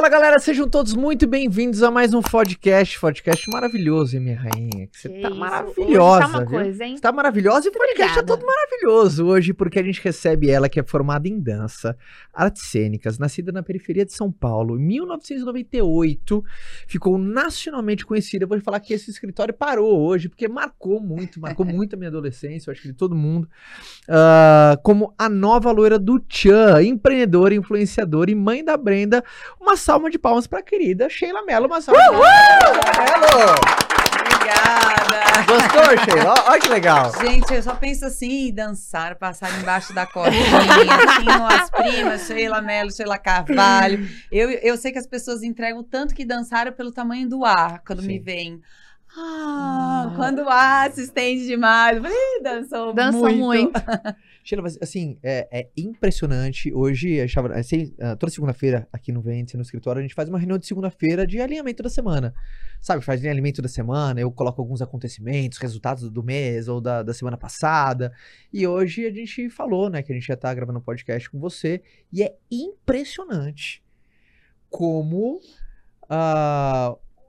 [0.00, 4.86] Fala galera, sejam todos muito bem-vindos a mais um podcast, podcast maravilhoso, hein, minha rainha?
[4.86, 6.48] Que você Que tá isso, maravilhosa, hoje tá uma viu?
[6.48, 6.96] coisa, hein?
[6.96, 8.26] Você tá maravilhosa e o podcast é Obrigada.
[8.26, 11.94] todo maravilhoso hoje, porque a gente recebe ela, que é formada em dança,
[12.32, 16.42] artes cênicas, nascida na periferia de São Paulo, em 1998,
[16.86, 18.44] ficou nacionalmente conhecida.
[18.44, 22.08] Eu vou falar que esse escritório parou hoje, porque marcou muito, marcou muito a minha
[22.08, 23.46] adolescência, eu acho que de todo mundo,
[24.08, 29.22] Ah, como a nova loira do Tchan, empreendedora, influenciadora e mãe da Brenda.
[29.60, 33.54] Uma salva de palmas pra querida Sheila Mello, uma salva de palmas pra Mello!
[34.20, 35.20] Obrigada.
[35.46, 36.34] Gostou, Sheila?
[36.46, 37.12] Olha que legal.
[37.20, 41.26] Gente, eu só penso assim em dançar, passar embaixo da cordinha, assim,
[41.60, 44.08] as primas, Sheila Mello, Sheila Carvalho.
[44.30, 48.00] Eu, eu sei que as pessoas entregam tanto que dançaram pelo tamanho do ar, quando
[48.02, 48.22] me Sim.
[48.22, 48.60] veem.
[49.18, 52.00] Ah, quando o ar se estende demais.
[52.00, 53.38] "Ih, dançou Dança muito.
[53.38, 53.72] muito.
[54.50, 56.72] Sheila, mas, assim, é, é impressionante.
[56.74, 60.28] Hoje, a gente tava- assim, toda segunda-feira aqui no Vente, no escritório, a gente faz
[60.28, 62.34] uma reunião de segunda-feira de alinhamento da semana.
[62.80, 67.14] Sabe, faz alinhamento da semana, eu coloco alguns acontecimentos, resultados do mês ou da, da
[67.14, 68.12] semana passada.
[68.52, 71.38] E hoje a gente falou, né, que a gente já tá gravando um podcast com
[71.38, 71.82] você.
[72.12, 73.82] E é impressionante
[74.68, 75.40] como.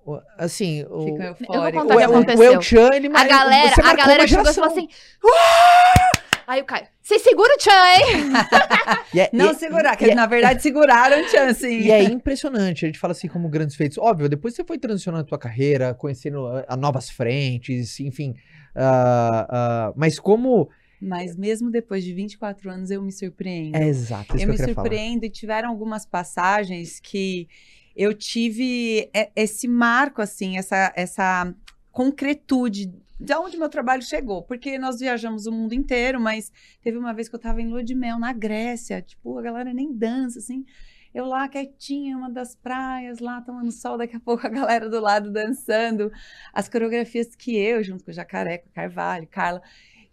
[0.05, 2.53] o- assim, o, Fica Eu vou contar o que o, o, o aconteceu.
[2.53, 4.87] El Chan, ele A galera, você a galera chegou e falou assim.
[5.23, 9.19] "Uau!" Aí o Caio, você segura o Tchan, hein?
[9.21, 11.67] É- Não e- segurar, que é- na verdade seguraram o chance.
[11.67, 13.97] E é impressionante, a gente fala assim como grandes feitos.
[13.97, 18.33] Óbvio, depois você foi transicionando a tua carreira, conhecendo a, a novas frentes, enfim.
[18.75, 20.69] ah, ah, mas como.
[21.01, 23.75] Mas mesmo depois de 24 anos, eu me surpreendo.
[23.75, 24.87] É exato, isso eu que me eu queria falar.
[24.87, 27.47] surpreendo e tiveram algumas passagens que
[27.95, 31.53] eu tive é, esse marco, assim, essa, essa
[31.91, 32.91] concretude
[33.21, 34.41] de onde meu trabalho chegou.
[34.41, 36.51] Porque nós viajamos o mundo inteiro, mas
[36.81, 39.73] teve uma vez que eu estava em lua de mel na Grécia, tipo, a galera
[39.73, 40.65] nem dança, assim.
[41.13, 44.99] Eu lá quietinha, uma das praias, lá tomando sol, daqui a pouco a galera do
[44.99, 46.11] lado dançando.
[46.53, 49.61] As coreografias que eu, junto com o Jacaré, com o Carvalho, Carla,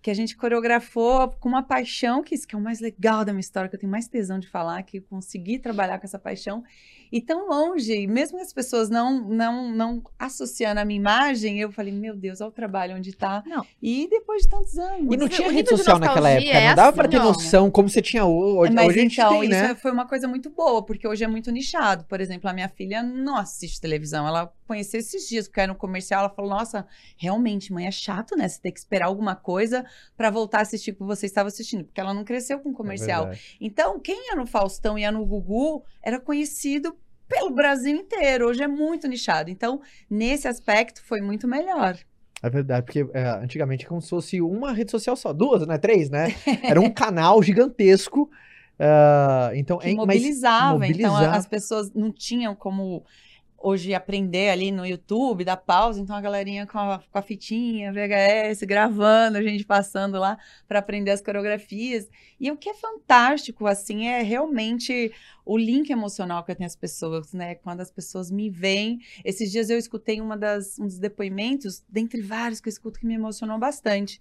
[0.03, 3.33] que a gente coreografou com uma paixão, que isso que é o mais legal da
[3.33, 6.63] minha história, que eu tenho mais tesão de falar, que consegui trabalhar com essa paixão.
[7.11, 11.73] E tão longe, mesmo que as pessoas não, não, não associando a minha imagem, eu
[11.73, 13.43] falei, meu Deus, olha o trabalho onde tá.
[13.47, 13.65] Não.
[13.83, 15.13] E depois de tantos anos.
[15.13, 17.25] E não tinha rede de social naquela época, é não dava pra assim, ter ó.
[17.25, 18.73] noção como você tinha hoje.
[18.73, 19.75] Mas hoje a gente então, tem, isso né?
[19.75, 22.05] foi uma coisa muito boa, porque hoje é muito nichado.
[22.05, 24.27] Por exemplo, a minha filha não assiste televisão.
[24.27, 26.21] Ela conheceu esses dias, porque era no comercial.
[26.21, 26.87] Ela falou: Nossa,
[27.17, 28.49] realmente, mãe, é chato, né?
[28.49, 29.85] Você ter que esperar alguma coisa
[30.17, 33.29] pra voltar a assistir o que você estava assistindo, porque ela não cresceu com comercial.
[33.29, 33.39] É.
[33.61, 36.97] Então, quem ia no Faustão e ia no Gugu era conhecido
[37.29, 38.49] pelo Brasil inteiro.
[38.49, 39.51] Hoje é muito nichado.
[39.51, 41.97] Então, nesse aspecto, foi muito melhor.
[42.43, 45.77] É verdade, porque é, antigamente é como se fosse uma rede social só, duas, né?
[45.77, 46.29] Três, né?
[46.63, 48.31] Era um canal gigantesco.
[48.79, 50.87] ah, então, que é, mobilizava.
[50.87, 51.27] Então, mobilizava.
[51.35, 53.05] a- as pessoas não tinham como
[53.61, 56.01] hoje aprender ali no YouTube, dar pausa.
[56.01, 60.79] Então, a galerinha com a, com a fitinha, VHS, gravando, a gente passando lá para
[60.79, 62.09] aprender as coreografias.
[62.39, 65.13] E o que é fantástico, assim, é realmente
[65.45, 67.57] o link emocional que eu tenho as pessoas, né?
[67.57, 69.01] Quando as pessoas me veem.
[69.25, 73.07] Esses dias eu escutei uma das, um dos depoimentos, dentre vários que eu escuto, que
[73.07, 74.21] me emocionou bastante.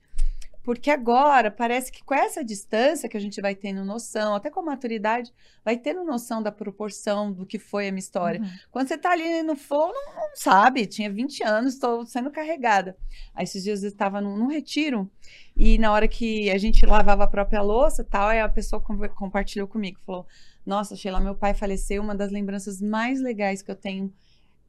[0.67, 4.59] Porque agora parece que com essa distância que a gente vai tendo noção, até com
[4.59, 5.33] a maturidade,
[5.63, 8.41] vai tendo noção da proporção do que foi a minha história.
[8.41, 8.49] Uhum.
[8.69, 10.85] Quando você tá ali no fogo, não, não sabe.
[10.85, 12.97] Tinha 20 anos, estou sendo carregada.
[13.33, 15.09] Aí esses dias eu estava num, num retiro
[15.55, 19.07] e na hora que a gente lavava a própria louça tal, aí a pessoa com-
[19.07, 20.27] compartilhou comigo, falou:
[20.65, 24.13] Nossa, Sheila, meu pai faleceu, uma das lembranças mais legais que eu tenho.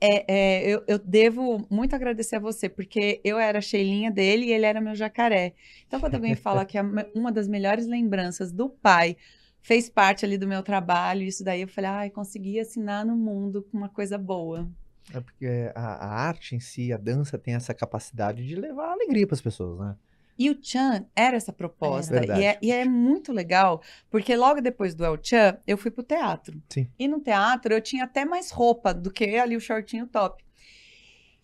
[0.00, 4.46] É, é, eu, eu devo muito agradecer a você, porque eu era a Sheilinha dele
[4.46, 5.54] e ele era meu jacaré.
[5.86, 9.16] Então, quando alguém fala que a me- uma das melhores lembranças do pai
[9.60, 13.62] fez parte ali do meu trabalho, isso daí eu falei, ai, consegui assinar no mundo
[13.70, 14.68] com uma coisa boa.
[15.12, 19.26] É porque a, a arte em si, a dança, tem essa capacidade de levar alegria
[19.26, 19.96] para as pessoas, né?
[20.38, 22.14] E o Chan era essa proposta.
[22.14, 22.40] Verdade.
[22.40, 26.04] e, é, e é muito legal, porque logo depois do El Chan, eu fui pro
[26.04, 26.62] teatro.
[26.68, 26.88] Sim.
[26.96, 30.44] E no teatro eu tinha até mais roupa do que ali o shortinho top.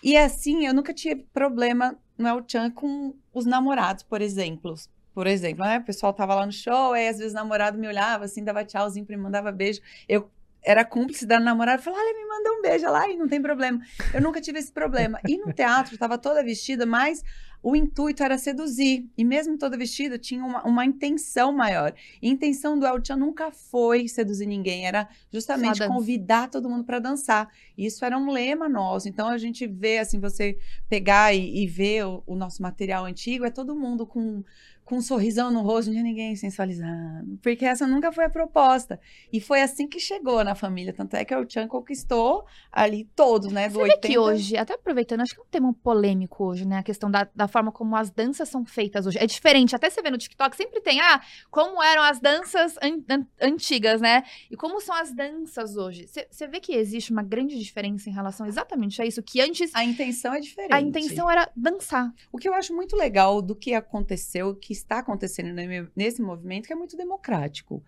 [0.03, 4.75] E assim, eu nunca tive problema no El Chan com os namorados, por exemplo.
[5.13, 5.79] Por exemplo, né?
[5.79, 8.65] O pessoal tava lá no show, aí às vezes o namorado me olhava assim, dava
[8.65, 9.81] tchauzinho pra mim, mandava beijo.
[10.09, 10.31] Eu
[10.63, 13.81] era cúmplice da namorada, falava, olha, me manda um beijo lá e não tem problema.
[14.13, 15.21] Eu nunca tive esse problema.
[15.29, 17.23] E no teatro, eu tava toda vestida, mas
[17.65, 19.09] o intuito era seduzir.
[19.17, 21.95] E mesmo toda vestida, tinha uma, uma intenção maior.
[22.21, 26.85] E a intenção do El Chan nunca foi seduzir ninguém, era justamente convidar todo mundo
[26.85, 27.49] para dançar.
[27.77, 29.09] E isso era um lema nosso.
[29.09, 30.59] Então a gente vê, assim, você
[30.91, 34.45] pegar e, e ver o, o nosso material antigo, é todo mundo com,
[34.85, 37.39] com um sorrisão no rosto, não tinha ninguém sensualizando.
[37.43, 39.01] Porque essa nunca foi a proposta.
[39.33, 40.93] E foi assim que chegou na família.
[40.93, 43.69] Tanto é que o Chan conquistou ali todos, né?
[43.69, 44.01] Do Você 80.
[44.03, 46.79] vê que hoje, até aproveitando, acho que é um tema polêmico hoje, né?
[46.79, 49.19] A questão da, da forma como as danças são feitas hoje.
[49.19, 49.75] É diferente.
[49.75, 51.21] Até você vê no TikTok, sempre tem, ah,
[51.51, 54.23] como eram as danças an- an- antigas, né?
[54.51, 56.07] E como são as danças hoje.
[56.07, 59.75] Você- Você vê que existe uma grande diferença em relação exatamente a isso, que antes
[59.75, 60.73] A intenção é diferente.
[60.75, 62.13] a intenção era dançar.
[62.33, 66.67] O que eu acho muito legal do que aconteceu, que está acontecendo ne- nesse movimento,
[66.67, 67.83] que é muito democrático.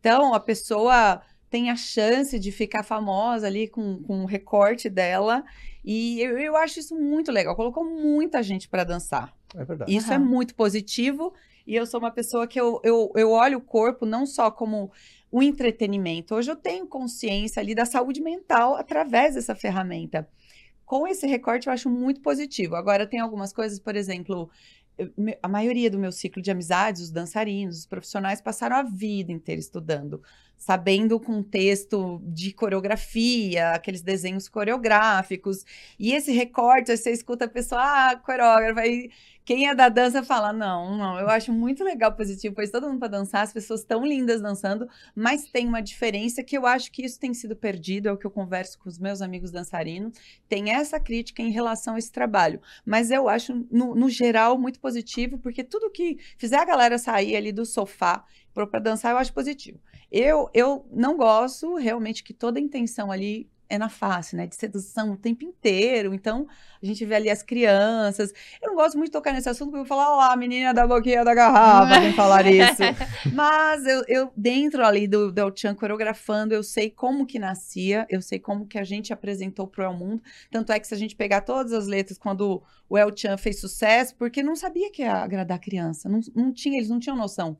[0.00, 1.20] Então, a pessoa
[1.50, 5.44] tem a chance de ficar famosa ali com, com o recorte dela.
[5.84, 7.56] E eu, eu acho isso muito legal.
[7.56, 9.34] Colocou muita gente para dançar.
[9.56, 9.94] É verdade.
[9.94, 10.24] Isso é Aham.
[10.24, 11.32] muito positivo.
[11.66, 14.90] E eu sou uma pessoa que eu, eu, eu olho o corpo não só como
[15.30, 16.34] o entretenimento.
[16.34, 20.28] Hoje eu tenho consciência ali da saúde mental através dessa ferramenta.
[20.84, 22.74] Com esse recorte eu acho muito positivo.
[22.74, 24.50] Agora tem algumas coisas, por exemplo,
[25.42, 29.60] a maioria do meu ciclo de amizades, os dançarinos, os profissionais passaram a vida inteira
[29.60, 30.22] estudando,
[30.58, 35.64] sabendo o contexto de coreografia, aqueles desenhos coreográficos.
[35.98, 39.10] E esse recorte, você escuta a pessoa, ah, coreógrafa, aí
[39.48, 42.98] quem é da dança fala, não, não, eu acho muito legal, positivo, pois todo mundo
[42.98, 47.02] para dançar, as pessoas tão lindas dançando, mas tem uma diferença que eu acho que
[47.02, 50.18] isso tem sido perdido, é o que eu converso com os meus amigos dançarinos,
[50.50, 54.78] tem essa crítica em relação a esse trabalho, mas eu acho, no, no geral, muito
[54.80, 58.26] positivo, porque tudo que fizer a galera sair ali do sofá
[58.66, 59.78] para dançar, eu acho positivo.
[60.10, 64.46] Eu, eu não gosto realmente que toda a intenção ali é na face, né?
[64.46, 66.14] De sedução o tempo inteiro.
[66.14, 66.46] Então,
[66.82, 68.32] a gente vê ali as crianças.
[68.62, 70.36] Eu não gosto muito de tocar nesse assunto, porque eu vou falar, olha lá, a
[70.36, 72.82] menina da boquinha da garrafa, vem falar isso.
[73.34, 78.06] Mas eu, eu, dentro ali do, do El Chan coreografando, eu sei como que nascia,
[78.08, 80.22] eu sei como que a gente apresentou pro El Mundo.
[80.50, 83.60] Tanto é que se a gente pegar todas as letras quando o El Chan fez
[83.60, 86.08] sucesso, porque não sabia que ia agradar a criança.
[86.08, 87.58] Não, não tinha, eles não tinham noção.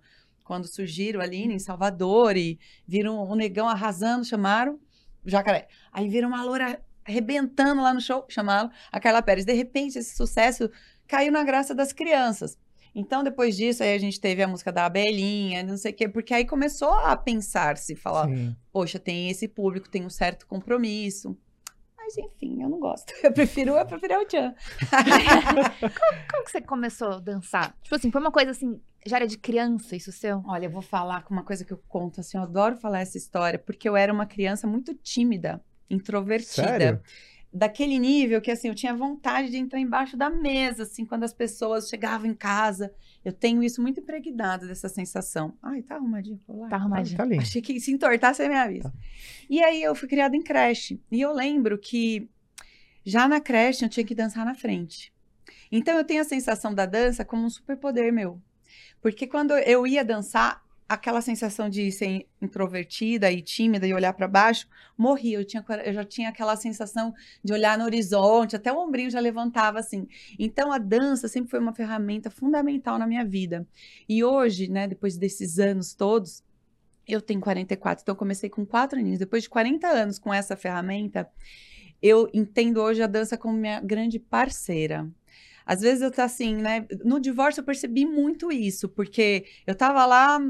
[0.49, 4.81] Quando surgiram ali em Salvador e viram o negão arrasando, chamaram
[5.23, 5.69] o jacaré.
[5.93, 9.45] Aí viram uma loura arrebentando lá no show, chamaram a Carla Pérez.
[9.45, 10.71] De repente, esse sucesso
[11.07, 12.57] caiu na graça das crianças.
[12.95, 16.09] Então, depois disso, aí a gente teve a música da Abelinha, não sei o quê,
[16.09, 18.57] porque aí começou a pensar-se, falar, Sim.
[18.73, 21.37] poxa, tem esse público, tem um certo compromisso.
[22.09, 23.13] Mas, enfim, eu não gosto.
[23.23, 24.55] Eu prefiro, eu prefiro o Tchan.
[26.31, 27.77] Como que você começou a dançar?
[27.83, 30.43] Tipo assim, foi uma coisa assim, já era de criança isso seu?
[30.47, 33.19] Olha, eu vou falar com uma coisa que eu conto, assim, eu adoro falar essa
[33.19, 35.61] história, porque eu era uma criança muito tímida,
[35.91, 36.67] introvertida.
[36.67, 37.03] Sério?
[37.53, 41.33] Daquele nível que, assim, eu tinha vontade de entrar embaixo da mesa, assim, quando as
[41.33, 42.93] pessoas chegavam em casa.
[43.25, 45.57] Eu tenho isso muito impregnado dessa sensação.
[45.63, 46.69] Ai, tá arrumadinho por lá?
[46.69, 47.17] Tá arrumadinho.
[47.17, 47.43] Tá lindo.
[47.43, 48.91] Achei que se entortar, você me avisa.
[48.91, 48.93] Tá.
[49.49, 51.01] E aí eu fui criada em creche.
[51.11, 52.29] E eu lembro que
[53.05, 55.13] já na creche eu tinha que dançar na frente.
[55.73, 58.41] Então eu tenho a sensação da dança como um superpoder meu.
[59.01, 64.27] Porque quando eu ia dançar, aquela sensação de ser introvertida e tímida e olhar para
[64.27, 65.39] baixo, morria.
[65.39, 67.15] Eu, tinha, eu já tinha aquela sensação
[67.45, 70.09] de olhar no horizonte, até o ombrinho já levantava assim.
[70.39, 73.67] Então a dança sempre foi uma ferramenta fundamental na minha vida.
[74.09, 76.43] E hoje, né, depois desses anos todos,
[77.07, 79.19] eu tenho 44, então eu comecei com 4 aninhos.
[79.19, 81.29] Depois de 40 anos com essa ferramenta,
[82.01, 85.07] eu entendo hoje a dança como minha grande parceira.
[85.67, 86.87] Às vezes eu tô assim, né?
[87.05, 90.41] No divórcio eu percebi muito isso, porque eu tava lá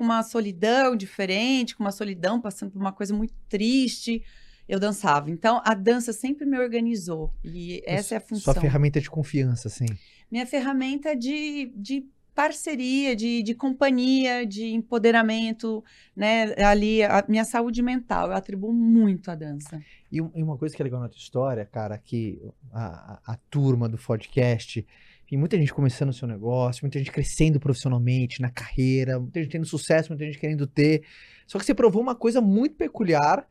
[0.00, 4.22] com uma solidão diferente, com uma solidão passando por uma coisa muito triste,
[4.66, 5.30] eu dançava.
[5.30, 8.54] Então a dança sempre me organizou e essa é a função.
[8.54, 9.84] Sua ferramenta de confiança, assim.
[10.30, 15.84] Minha ferramenta de, de parceria, de, de companhia, de empoderamento,
[16.16, 16.54] né?
[16.64, 19.78] Ali, a minha saúde mental, eu atribuo muito à dança.
[20.10, 22.40] E, um- e uma coisa que é legal na tua história, cara, que
[22.72, 22.86] a,
[23.26, 24.86] a- a turma do podcast,
[25.30, 29.52] tem muita gente começando o seu negócio, muita gente crescendo profissionalmente, na carreira, muita gente
[29.52, 31.04] tendo sucesso, muita gente querendo ter.
[31.46, 33.46] Só que você provou uma coisa muito peculiar,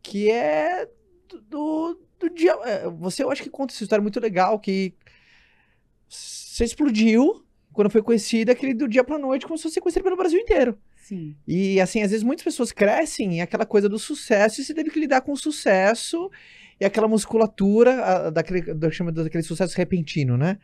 [0.00, 0.88] que é
[1.50, 2.52] do, do, dia.
[2.64, 4.94] é, Você, eu acho que conta essa história muito legal, que
[6.08, 10.16] você explodiu quando foi conhecida, aquele do dia pra noite, como se fosse conhecida pelo
[10.16, 10.78] Brasil inteiro.
[10.94, 11.36] Sim.
[11.44, 14.90] E assim, às vezes muitas pessoas crescem em aquela coisa do sucesso e você teve
[14.90, 16.30] que lidar com o sucesso
[16.80, 20.56] e aquela musculatura a- daquele, do, daquele sucesso repentino, né?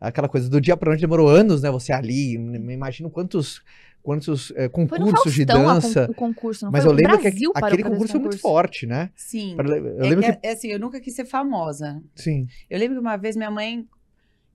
[0.00, 1.70] Aquela coisa do dia pra noite demorou anos, né?
[1.70, 3.62] Você ali, me imagino quantos,
[4.02, 6.06] quantos Foi no concursos de con- dança.
[6.10, 6.92] o concurso, não Mas foi?
[6.92, 9.10] eu lembro que aquele ver concurso esse foi muito forte, né?
[9.14, 9.56] Sim.
[9.58, 10.30] Eu É, lembro que.
[10.30, 12.02] é- é assim, eu nunca quis ser famosa.
[12.16, 12.46] Sim.
[12.68, 13.86] Eu lembro que uma vez minha mãe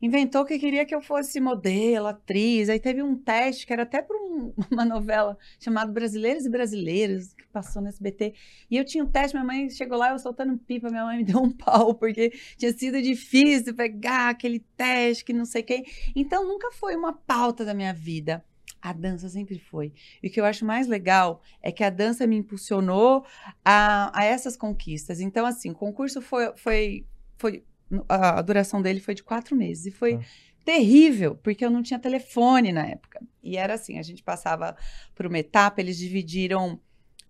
[0.02, 2.70] inventou que queria que eu fosse modelo, atriz.
[2.70, 7.34] Aí teve um teste que era até para um, uma novela chamada Brasileiros e Brasileiras,
[7.34, 8.34] que passou no SBT.
[8.70, 11.24] E eu tinha um teste, minha mãe chegou lá, eu soltando pipa, minha mãe me
[11.26, 15.86] deu um pau, porque tinha sido difícil pegar aquele teste, que não sei quem.
[16.16, 18.44] Então nunca foi uma pauta da minha vida.
[18.80, 19.92] A dança sempre foi.
[20.22, 23.26] E o que eu acho mais legal é que a dança me impulsionou
[23.66, 25.20] a, a essas conquistas.
[25.20, 27.06] Então, assim, o concurso foi, foi,
[27.38, 27.64] foi
[28.08, 29.86] a duração dele foi de quatro meses.
[29.86, 30.22] E foi ah.
[30.64, 33.22] terrível, porque eu não tinha telefone na época.
[33.44, 34.76] E era assim: a gente passava
[35.16, 36.80] por uma etapa, eles dividiram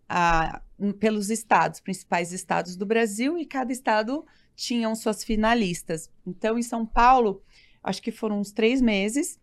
[0.08, 0.62] a,
[1.00, 6.10] pelos estados, principais estados do Brasil, e cada estado tinham suas finalistas.
[6.26, 7.44] Então, em São Paulo,
[7.84, 9.40] acho que foram uns três meses.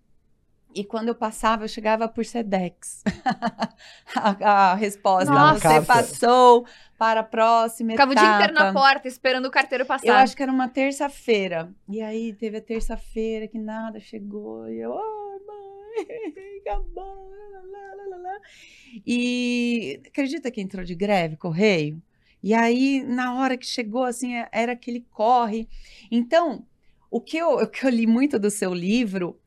[0.74, 3.04] E quando eu passava, eu chegava por SEDEX.
[4.16, 5.80] a, a, resposta, Nossa.
[5.80, 6.66] você passou
[6.98, 8.26] para a próxima Ficava etapa.
[8.26, 10.06] o dia inteiro na porta, esperando o carteiro passar.
[10.06, 11.72] Eu acho que era uma terça-feira.
[11.88, 14.68] E aí, teve a terça-feira que nada chegou.
[14.68, 17.24] E eu, oh, mãe, acabou.
[19.06, 22.00] E acredita que entrou de greve, correio?
[22.42, 25.68] E aí, na hora que chegou, assim, é, era aquele corre.
[26.10, 26.66] Então,
[27.10, 29.40] o que eu, o que eu li muito do seu livro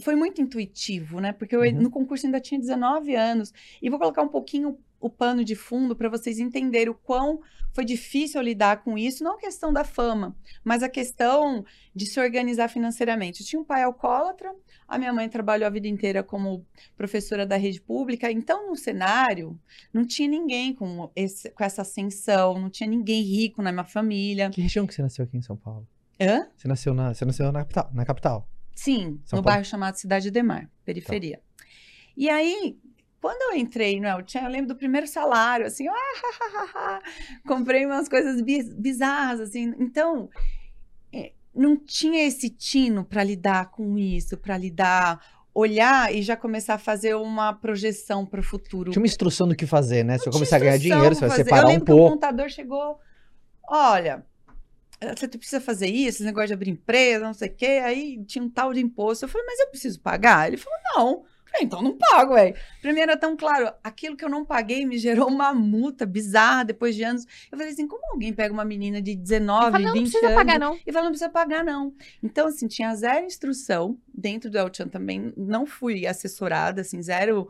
[0.00, 1.32] foi muito intuitivo, né?
[1.32, 1.72] Porque eu, uhum.
[1.72, 3.52] no concurso ainda tinha 19 anos.
[3.80, 7.40] E vou colocar um pouquinho o pano de fundo para vocês entenderem o quão
[7.72, 12.20] foi difícil lidar com isso, não a questão da fama, mas a questão de se
[12.20, 13.40] organizar financeiramente.
[13.40, 14.54] Eu tinha um pai alcoólatra,
[14.86, 16.64] a minha mãe trabalhou a vida inteira como
[16.96, 19.58] professora da rede pública, então no cenário
[19.92, 24.50] não tinha ninguém com, esse, com essa ascensão, não tinha ninguém rico na minha família.
[24.50, 25.88] Que região que você nasceu aqui em São Paulo?
[26.20, 26.46] Hã?
[26.54, 27.90] Você nasceu na, você nasceu na capital?
[27.92, 28.51] Na capital?
[28.74, 29.44] Sim, São no Paulo?
[29.44, 31.38] bairro chamado Cidade de Mar, periferia.
[31.38, 31.64] Tá.
[32.16, 32.78] E aí,
[33.20, 37.00] quando eu entrei no El eu lembro do primeiro salário, assim, ah,
[37.46, 39.74] comprei umas coisas bizarras, assim.
[39.78, 40.28] Então,
[41.12, 45.20] é, não tinha esse tino para lidar com isso, para lidar
[45.54, 48.90] olhar e já começar a fazer uma projeção para o futuro.
[48.90, 50.18] Tinha uma instrução do que fazer, né?
[50.18, 52.06] Se eu começar a ganhar dinheiro, você vai separar um pouco.
[52.06, 52.98] o contador chegou,
[53.68, 54.24] olha,
[55.16, 57.80] você precisa fazer isso, esse negócio de abrir empresa, não sei o quê.
[57.84, 59.24] Aí tinha um tal de imposto.
[59.24, 60.48] Eu falei, mas eu preciso pagar?
[60.48, 61.24] Ele falou, não.
[61.52, 62.56] Falei, então não pago, velho.
[62.80, 66.96] Primeiro é tão claro, aquilo que eu não paguei me gerou uma multa bizarra depois
[66.96, 67.26] de anos.
[67.50, 69.94] Eu falei assim, como alguém pega uma menina de 19, falo, 20 anos...
[69.94, 70.78] Não precisa pagar, não.
[70.86, 71.94] E fala, não precisa pagar, não.
[72.22, 73.98] Então, assim, tinha zero instrução.
[74.14, 77.48] Dentro do El Chan também não fui assessorada, assim, zero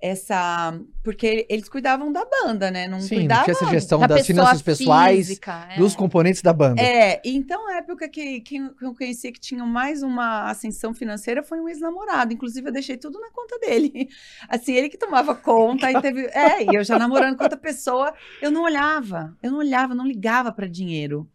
[0.00, 0.78] essa.
[1.02, 2.86] Porque eles cuidavam da banda, né?
[2.86, 5.78] Não Sim, cuidavam não tinha essa gestão das finanças pessoais física, é.
[5.78, 6.80] dos componentes da banda.
[6.80, 11.60] É, então a época que, que eu conheci que tinha mais uma ascensão financeira foi
[11.60, 12.32] um ex-namorado.
[12.32, 14.08] Inclusive, eu deixei tudo na conta dele.
[14.48, 16.26] Assim, ele que tomava conta e teve.
[16.26, 18.12] É, e eu já namorando com outra pessoa,
[18.42, 21.28] eu não olhava, eu não olhava, não ligava para dinheiro.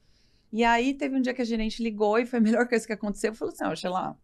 [0.52, 2.94] E aí teve um dia que a gerente ligou e foi a melhor coisa que
[2.94, 3.34] aconteceu.
[3.34, 4.16] Falou assim: ó, lá.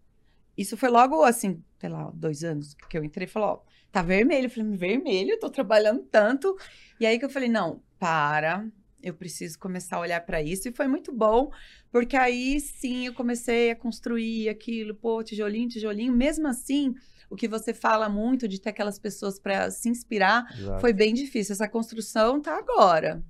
[0.57, 4.01] Isso foi logo assim, sei lá, dois anos que eu entrei e falou: ó tá
[4.01, 4.45] vermelho.
[4.45, 6.55] Eu falei, vermelho, tô trabalhando tanto.
[6.99, 8.67] E aí que eu falei, não, para,
[9.01, 10.67] eu preciso começar a olhar para isso.
[10.67, 11.51] E foi muito bom,
[11.91, 16.13] porque aí sim eu comecei a construir aquilo, pô, tijolinho, tijolinho.
[16.13, 16.93] Mesmo assim,
[17.29, 20.81] o que você fala muito de ter aquelas pessoas para se inspirar Exato.
[20.81, 21.53] foi bem difícil.
[21.53, 23.23] Essa construção tá agora.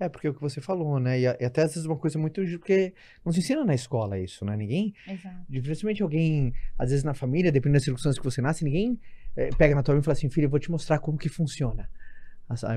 [0.00, 1.20] É, porque é o que você falou, né?
[1.20, 2.40] E, até às vezes uma coisa muito.
[2.58, 4.56] Porque não se ensina na escola isso, né?
[4.56, 4.94] Ninguém.
[5.06, 5.36] Exato.
[5.48, 8.98] Dificilmente alguém, às vezes na família, dependendo das circunstâncias que você nasce, ninguém
[9.36, 11.28] é, pega na tua mão e fala assim, filho, eu vou te mostrar como que
[11.28, 11.88] funciona.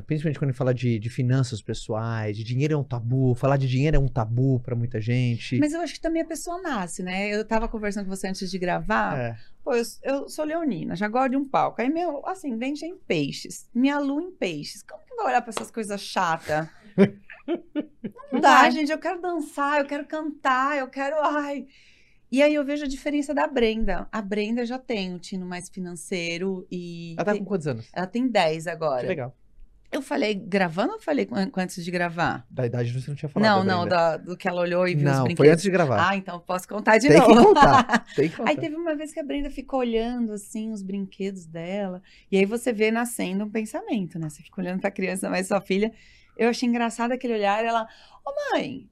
[0.05, 3.95] Principalmente quando fala de, de finanças pessoais, de dinheiro é um tabu, falar de dinheiro
[3.95, 5.57] é um tabu para muita gente.
[5.59, 7.29] Mas eu acho que também a pessoa nasce, né?
[7.29, 9.17] Eu tava conversando com você antes de gravar.
[9.17, 9.37] É.
[9.63, 11.81] Pô, eu, eu, sou leonina, já gosto de um palco.
[11.81, 14.83] Aí meu ascendente é em peixes, minha lua em peixes.
[14.83, 16.67] Como que vai olhar para essas coisas chatas?
[18.31, 18.91] Não dá, gente.
[18.91, 21.15] Eu quero dançar, eu quero cantar, eu quero.
[21.21, 21.67] Ai.
[22.31, 24.07] E aí eu vejo a diferença da Brenda.
[24.11, 27.15] A Brenda já tem um tino mais financeiro e.
[27.17, 27.89] Ela tá com quantos anos?
[27.91, 29.01] Ela tem 10 agora.
[29.01, 29.35] Que legal.
[29.91, 32.45] Eu falei gravando ou falei antes de gravar?
[32.49, 33.49] Da idade você não tinha falado.
[33.49, 35.37] Não, não, da, do que ela olhou e viu não, os brinquedos.
[35.37, 36.09] Foi antes de gravar.
[36.09, 37.35] Ah, então posso contar de Tem novo.
[37.35, 38.05] Que contar.
[38.15, 38.49] Tem que contar.
[38.49, 42.01] Aí teve uma vez que a Brenda ficou olhando assim os brinquedos dela.
[42.31, 44.29] E aí você vê nascendo um pensamento, né?
[44.29, 45.91] Você fica olhando pra criança, mas sua filha.
[46.37, 47.63] Eu achei engraçado aquele olhar.
[47.63, 47.83] Ela,
[48.25, 48.89] ô oh, mãe,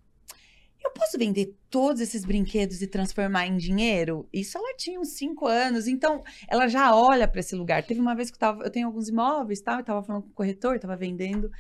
[0.84, 4.28] eu posso vender todos esses brinquedos e transformar em dinheiro?
[4.32, 7.84] Isso ela tinha uns cinco anos, então ela já olha para esse lugar.
[7.84, 9.74] Teve uma vez que eu, tava, eu tenho alguns imóveis, tá?
[9.74, 11.52] eu estava falando com o corretor, estava vendendo,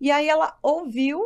[0.00, 1.20] e aí ela ouviu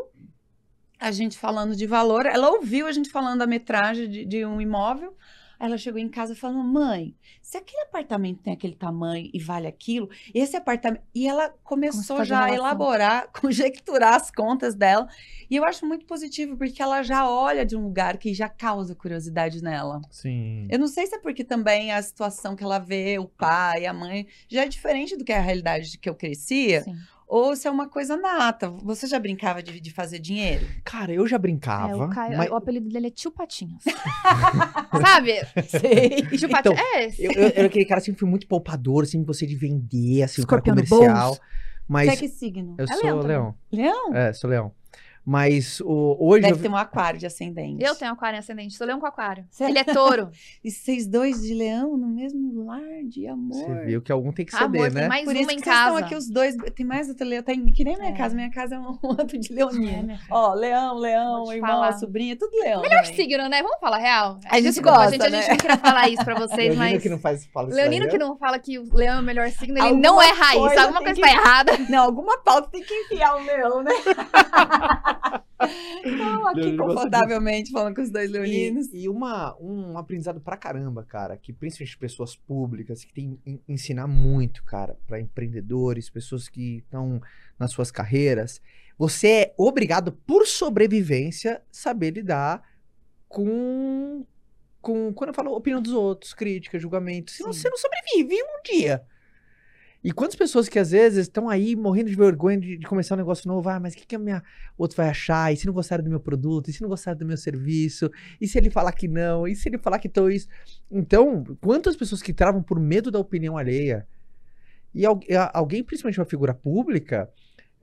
[0.98, 4.60] a gente falando de valor, ela ouviu a gente falando da metragem de, de um
[4.60, 5.14] imóvel,
[5.58, 9.66] Aí ela chegou em casa falando: mãe, se aquele apartamento tem aquele tamanho e vale
[9.66, 11.02] aquilo, esse apartamento.
[11.14, 15.08] E ela começou já a elaborar, conjecturar as contas dela.
[15.50, 18.94] E eu acho muito positivo, porque ela já olha de um lugar que já causa
[18.94, 20.00] curiosidade nela.
[20.10, 20.66] Sim.
[20.70, 23.92] Eu não sei se é porque também a situação que ela vê, o pai, a
[23.92, 26.96] mãe, já é diferente do que é a realidade de que eu crescia, Sim.
[27.26, 28.70] Ou se é uma coisa nata.
[28.70, 30.66] Você já brincava de, de fazer dinheiro?
[30.84, 32.04] Cara, eu já É, brincava.
[32.06, 33.82] o, Caio- mas o apelido dele é Tio Patinhas.
[35.00, 35.32] Sabe?
[35.68, 36.22] Sei.
[36.36, 36.78] Tio Então, Patinhas.
[36.80, 37.24] É esse.
[37.24, 40.42] eu, eu, eu era aquele cara sempre fui muito poupador, sempre gostei de vender, assim,
[40.42, 41.26] o cara Escorpião comercial.
[41.28, 41.40] bolso.
[41.86, 42.74] Mas Você é que signo?
[42.78, 43.54] eu É sou leão.
[43.70, 44.14] Leão?
[44.14, 44.72] É, sou leão.
[45.26, 47.82] Mas o, hoje Deve eu- ter um aquário de ascendente.
[47.82, 49.44] Eu tenho aquário em ascendente, sou leão com aquário.
[49.50, 50.28] Você- Ele é touro.
[50.62, 53.54] E vocês dois de leão no mesmo lar de amor.
[53.54, 55.08] você viu que algum tem que Amor, ceder, tem né?
[55.08, 56.04] mais Por uma isso em que vocês estão casa.
[56.06, 56.54] aqui os dois.
[56.74, 57.42] Tem mais outro leão.
[57.42, 58.12] Tem, que nem minha É.
[58.16, 58.34] casa.
[58.34, 60.02] Minha casa é um outro de É, leonino.
[60.02, 60.20] minha filha.
[60.30, 61.92] Ó, leão, leão, irmão, falar.
[61.94, 62.82] sobrinha, tudo leão.
[62.82, 63.16] Melhor também.
[63.16, 63.62] signo, né?
[63.62, 64.38] Vamos falar real.
[64.50, 65.40] A gente Desculpa, gosta, gente, a né?
[65.40, 67.02] gente não queria falar isso pra vocês, Leonino mas...
[67.02, 68.24] que não faz fala isso Leonino daí, que né?
[68.26, 70.60] não fala que o leão é o melhor signo, ele Alguma não é raiz.
[70.60, 71.72] coisa Alguma coisa que- tá errada.
[71.88, 73.92] Não, alguma pauta tem que enfiar o leão, né?
[76.04, 78.92] Então, aqui confortavelmente falando com os dois E, leoninos.
[78.92, 84.62] e uma, um aprendizado pra caramba, cara, que principalmente pessoas públicas que tem ensinar muito,
[84.64, 87.20] cara, pra empreendedores, pessoas que estão
[87.58, 88.60] nas suas carreiras.
[88.98, 92.62] Você é obrigado, por sobrevivência, saber lidar
[93.28, 94.26] com.
[94.80, 97.30] com quando eu falo opinião dos outros, crítica, julgamento.
[97.30, 97.60] Senão Sim.
[97.60, 99.02] você não sobrevive um dia.
[100.04, 103.18] E quantas pessoas que às vezes estão aí morrendo de vergonha de, de começar um
[103.18, 104.42] negócio novo, ah, mas o que, que a minha
[104.76, 105.50] outro vai achar?
[105.50, 106.68] E se não gostarem do meu produto?
[106.68, 108.10] E se não gostarem do meu serviço?
[108.38, 109.48] E se ele falar que não?
[109.48, 110.46] E se ele falar que tô isso?
[110.90, 114.06] Então, quantas pessoas que travam por medo da opinião alheia?
[114.94, 117.30] E alguém, principalmente uma figura pública,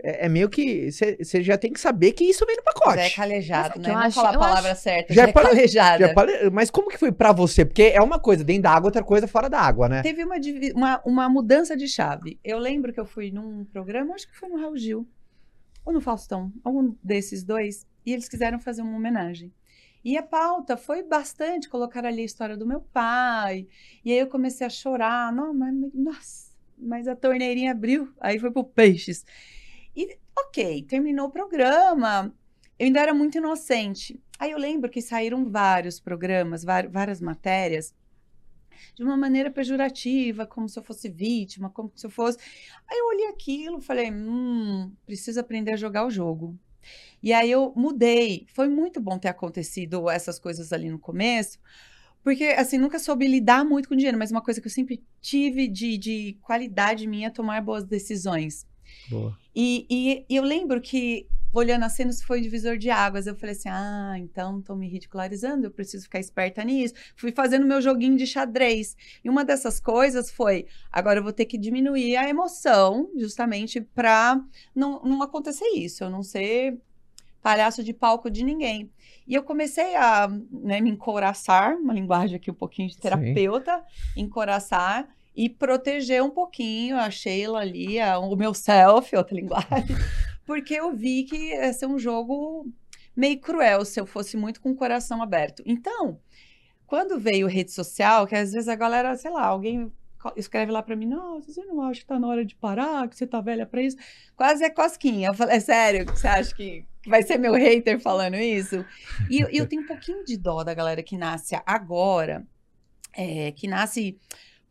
[0.04, 2.98] é, é meio que você já tem que saber que isso vem no pacote.
[2.98, 3.90] Já é calejado, Mas né?
[3.90, 6.08] eu Não acho- falar a palavra certa, Já já, é é pale- calejada.
[6.08, 7.64] Já pare- Mas como que foi pra você?
[7.66, 10.02] Porque é uma coisa dentro da água, outra coisa fora da água, né?
[10.02, 10.36] Teve uma,
[10.76, 12.40] uma, uma mudança de chave.
[12.44, 15.08] Eu lembro que eu fui num programa, acho que foi no Raul Gil,
[15.86, 19.52] ou no Faustão, algum desses dois, e eles quiseram fazer uma homenagem.
[20.04, 23.68] E a pauta foi bastante colocar ali a história do meu pai.
[24.04, 25.32] E aí eu comecei a chorar.
[25.32, 28.10] Não, mas, mas- nossa, mas a torneirinha abriu.
[28.20, 29.24] Aí foi pro peixes.
[29.96, 32.34] E ok, terminou o programa.
[32.80, 34.20] Eu ainda era muito inocente.
[34.40, 37.94] Aí eu lembro que saíram vários programas, várias matérias
[38.96, 42.38] de uma maneira pejorativa, como se eu fosse vítima, como se eu fosse.
[42.90, 46.58] Aí eu olhei aquilo, falei, hum, preciso aprender a jogar o jogo.
[47.22, 48.48] E aí eu mudei.
[48.54, 51.60] Foi muito bom ter acontecido essas coisas ali no começo,
[52.24, 55.68] porque assim, nunca soube lidar muito com dinheiro, mas uma coisa que eu sempre tive
[55.68, 58.66] de, de qualidade minha é tomar boas decisões.
[59.10, 59.38] Boa.
[59.56, 63.28] E, e- e eu lembro que, olhando a cena, isso foi um divisor de águas.
[63.28, 66.94] Eu falei assim: ah, então estão me ridicularizando, eu preciso ficar esperta nisso.
[67.16, 68.96] Fui fazendo meu joguinho de xadrez.
[69.24, 74.40] E uma dessas coisas foi: agora eu vou ter que diminuir a emoção, justamente para
[74.74, 76.78] não, não acontecer isso, eu não ser
[77.42, 78.90] palhaço de palco de ninguém.
[79.28, 83.84] E eu comecei a né, me encoraçar, uma linguagem aqui um pouquinho de terapeuta,
[84.16, 89.66] encoraçar e proteger um pouquinho a Sheila ali, a- o meu self, outra linguagem,
[90.46, 92.68] porque eu vi que ia ser um jogo
[93.16, 95.64] meio cruel se eu fosse muito com o coração aberto.
[95.66, 96.20] Então,
[96.86, 99.92] quando veio rede social, que às vezes a galera, sei lá, alguém
[100.36, 103.16] escreve lá pra mim, nossa, você não acha que tá na hora de parar, que
[103.16, 103.98] você tá velha pra isso?
[104.36, 105.30] Quase é cosquinha.
[105.30, 108.86] Eu falei, é sério, que você acha que vai ser meu hater falando isso?
[109.30, 112.46] E eu- e eu tenho um pouquinho de dó da galera que nasce agora,
[113.14, 114.18] é, que nasce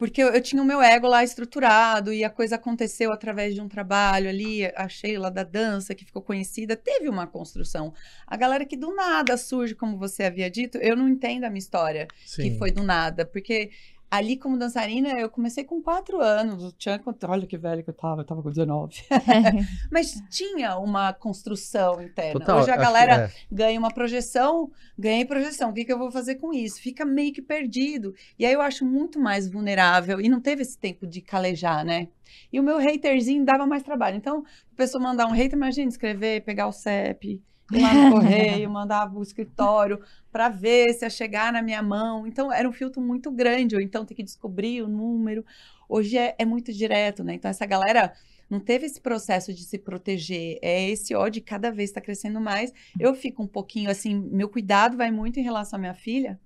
[0.01, 3.61] porque eu, eu tinha o meu ego lá estruturado e a coisa aconteceu através de
[3.61, 7.93] um trabalho ali, a Sheila da dança, que ficou conhecida, teve uma construção.
[8.27, 11.59] A galera que do nada surge, como você havia dito, eu não entendo a minha
[11.59, 12.45] história, Sim.
[12.45, 13.73] que foi do nada, porque
[14.11, 17.95] ali como dançarina eu comecei com quatro anos, o Tchan, olha que velho que eu
[17.95, 19.05] tava, eu tava com 19.
[19.91, 22.41] Mas tinha uma construção interna.
[22.41, 23.31] Total, Hoje a galera é.
[23.51, 26.81] ganha uma projeção, ganhei projeção, o que, que eu vou fazer com isso?
[26.81, 28.15] Fica meio que perdido.
[28.39, 32.09] E aí eu acho muito mais vulnerável, e não teve esse tempo de calejar, né?
[32.53, 34.17] E o meu haterzinho dava mais trabalho.
[34.17, 37.41] Então, a pessoa mandar um hater, imagina escrever, pegar o CEP,
[37.73, 40.01] lá no correio, mandar pro escritório
[40.33, 42.27] para ver se ia chegar na minha mão.
[42.27, 45.45] Então, era um filtro muito grande, ou então ter que descobrir o número.
[45.89, 47.35] Hoje é, é muito direto, né?
[47.35, 48.13] Então, essa galera
[48.49, 50.59] não teve esse processo de se proteger.
[50.61, 52.73] É esse ódio cada vez está crescendo mais.
[52.99, 56.39] Eu fico um pouquinho assim, meu cuidado vai muito em relação à minha filha,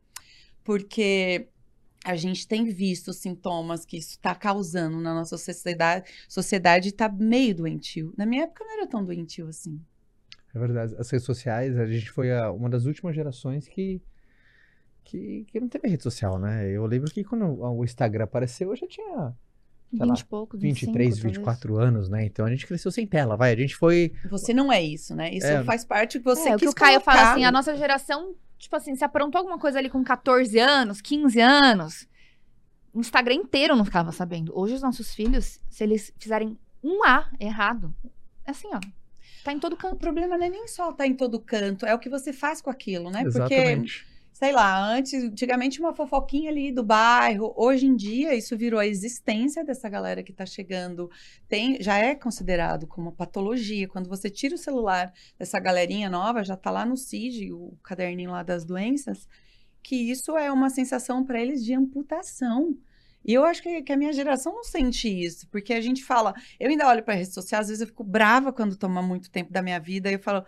[0.62, 1.48] porque
[2.04, 7.08] a gente tem visto os sintomas que isso está causando na nossa sociedade, sociedade está
[7.08, 8.12] meio doentio.
[8.16, 9.80] Na minha época não era tão doentio assim.
[10.54, 10.94] É verdade.
[10.98, 14.00] As redes sociais, a gente foi a- uma das últimas gerações que
[15.02, 16.66] que, que não teve rede social, né?
[16.70, 19.34] Eu lembro que quando o Instagram apareceu, eu já tinha
[19.90, 21.36] sei lá, 20 e poucos, 25, 23, talvez.
[21.36, 22.24] 24 anos, né?
[22.24, 23.52] Então a gente cresceu sem tela, vai.
[23.52, 24.12] A gente foi.
[24.30, 25.30] Você não é isso, né?
[25.32, 25.62] Isso É.
[25.62, 27.32] faz parte que você é, o que quis o Caio fala colocar.
[27.34, 31.38] assim, a nossa geração, tipo assim, se aprontou alguma coisa ali com 14 anos, 15
[31.38, 32.08] anos,
[32.94, 34.58] o Instagram inteiro não ficava sabendo.
[34.58, 37.94] Hoje os nossos filhos, se eles fizerem um A errado,
[38.46, 38.80] é assim, ó,
[39.44, 39.98] tá em todo O canto.
[39.98, 42.70] problema não é nem só estar em todo canto, é o que você faz com
[42.70, 43.26] aquilo, né?
[43.30, 44.06] Porque Exatamente.
[44.32, 48.86] sei lá, antes, antigamente uma fofoquinha ali do bairro, hoje em dia isso virou a
[48.86, 51.10] existência dessa galera que tá chegando,
[51.48, 56.42] tem, já é considerado como uma patologia, quando você tira o celular dessa galerinha nova,
[56.42, 59.28] já tá lá no CID, o caderninho lá das doenças,
[59.82, 62.76] que isso é uma sensação para eles de amputação.
[63.24, 66.34] E eu acho que, que a minha geração não sente isso, porque a gente fala,
[66.60, 69.52] eu ainda olho para redes sociais, às vezes eu fico brava quando toma muito tempo
[69.52, 70.44] da minha vida, e eu falo,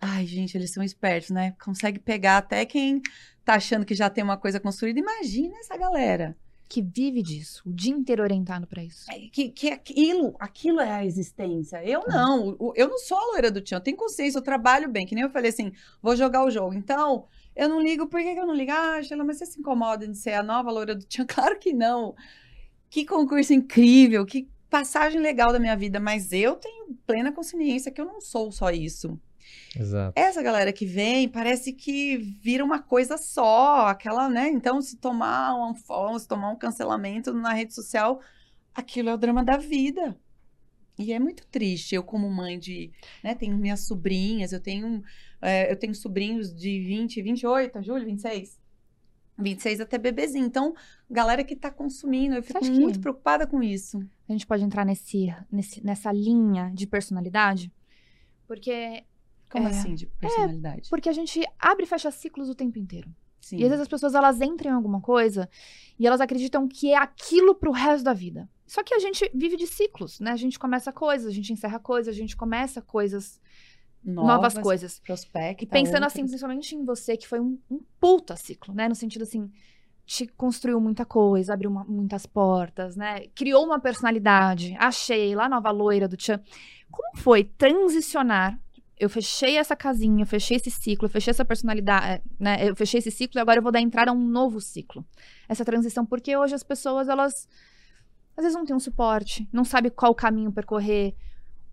[0.00, 1.54] ai, gente, eles são espertos, né?
[1.62, 3.02] Consegue pegar até quem
[3.44, 5.00] tá achando que já tem uma coisa construída.
[5.00, 6.36] Imagina essa galera.
[6.72, 9.10] Que vive disso, o dia inteiro orientado pra isso.
[9.10, 11.84] É, Que, que aquilo, aquilo é a existência.
[11.84, 12.56] Eu não.
[12.60, 13.78] o- Eu não sou a loira do Tchan.
[13.78, 15.04] Eu tenho consciência, eu trabalho bem.
[15.04, 16.72] Que nem eu falei assim, vou jogar o jogo.
[16.72, 17.26] Então,
[17.60, 18.06] eu não ligo.
[18.06, 18.72] Por que, que eu não ligo?
[18.72, 21.26] Ah, Sheila, mas você se incomoda de ser a nova loira do Tchan?
[21.28, 22.14] Claro que não.
[22.88, 26.00] Que concurso incrível, que passagem legal da minha vida.
[26.00, 29.20] Mas eu tenho plena consciência que eu não sou só isso.
[29.76, 30.18] Exato.
[30.18, 34.48] Essa galera que vem parece que vira uma coisa só, aquela, né?
[34.48, 38.20] Então, se tomar um unfollow, se tomar um cancelamento na rede social,
[38.74, 40.16] aquilo é o drama da vida.
[40.98, 41.94] E é muito triste.
[41.94, 42.90] Eu, como mãe de,
[43.22, 45.02] né, tenho minhas sobrinhas, eu tenho,
[45.40, 48.58] é, eu tenho sobrinhos de 20, 28, Júlio, 26?
[49.38, 50.44] 26 até bebezinho.
[50.44, 50.74] Então,
[51.10, 53.98] galera que tá consumindo, eu fico acha que- muito preocupada com isso.
[54.28, 57.72] A gente pode entrar nesse, nesse, nessa linha de personalidade,
[58.46, 59.04] porque,
[59.50, 59.70] Como É.
[59.70, 60.88] assim, de personalidade?
[60.90, 63.10] porque a gente abre e fecha ciclos o tempo inteiro.
[63.40, 63.56] Sim.
[63.56, 65.48] E às vezes as pessoas elas entram em alguma coisa
[65.98, 68.48] e elas acreditam que é aquilo pro resto da vida.
[68.66, 70.30] Só que a gente vive de ciclos, né?
[70.30, 73.40] A gente começa coisas, a gente encerra coisas, a gente começa coisas,
[74.04, 74.98] novas, coisas.
[75.00, 76.30] Prospecta E pensando assim, outras.
[76.30, 78.88] principalmente em você, que foi um, um puta ciclo, né?
[78.88, 79.50] No sentido assim,
[80.06, 83.26] te construiu muita coisa, abriu uma- muitas portas, né?
[83.34, 84.74] Criou uma personalidade.
[84.78, 86.40] Achei lá nova loira do Tchan.
[86.90, 88.58] Como foi transicionar?
[88.98, 92.68] Eu fechei essa casinha, eu fechei esse ciclo, eu fechei essa personalidade, né?
[92.68, 95.02] Eu fechei esse ciclo e agora eu vou dar entrada a um novo ciclo.
[95.48, 97.48] Essa transição, porque hoje as pessoas, elas
[98.36, 101.14] às vezes não têm um suporte, não sabe qual caminho percorrer.